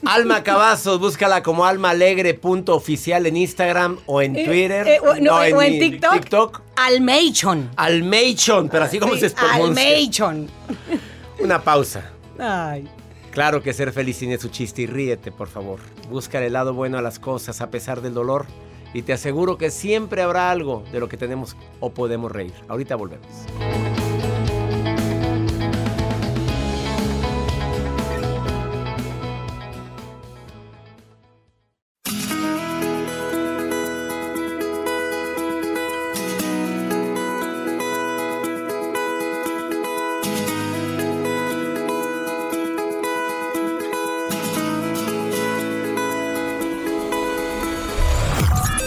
Alma 0.05 0.43
Cavazos, 0.43 0.99
búscala 0.99 1.41
como 1.43 1.63
almaalegre.oficial 1.65 3.25
en 3.25 3.37
Instagram 3.37 3.99
o 4.05 4.21
en 4.21 4.35
Eh, 4.35 4.45
Twitter. 4.45 4.87
eh, 4.87 4.99
o, 4.99 5.15
no, 5.15 5.35
o 5.37 5.61
en 5.61 5.79
TikTok. 5.79 6.13
TikTok. 6.13 6.61
Almeichon. 6.75 7.69
Almeichon, 7.77 8.67
pero 8.67 8.83
así 8.83 8.99
como 8.99 9.13
Sí, 9.13 9.21
se 9.21 9.29
pronuncia. 9.29 9.63
Almeichon. 9.65 10.47
Una 11.39 11.61
pausa. 11.63 12.11
Ay. 12.37 12.85
Claro 13.31 13.63
que 13.63 13.71
ser 13.73 13.93
feliz 13.93 14.17
tiene 14.19 14.37
su 14.37 14.49
chiste 14.49 14.81
y 14.81 14.87
ríete, 14.87 15.31
por 15.31 15.47
favor. 15.47 15.79
Busca 16.09 16.43
el 16.43 16.51
lado 16.51 16.73
bueno 16.73 16.97
a 16.97 17.01
las 17.01 17.17
cosas 17.19 17.61
a 17.61 17.69
pesar 17.69 18.01
del 18.01 18.13
dolor 18.13 18.45
y 18.93 19.01
te 19.03 19.13
aseguro 19.13 19.57
que 19.57 19.71
siempre 19.71 20.21
habrá 20.21 20.51
algo 20.51 20.83
de 20.91 20.99
lo 20.99 21.09
que 21.09 21.17
tenemos 21.17 21.55
o 21.79 21.91
podemos 21.91 22.31
reír. 22.31 22.53
Ahorita 22.67 22.95
volvemos. 22.95 23.27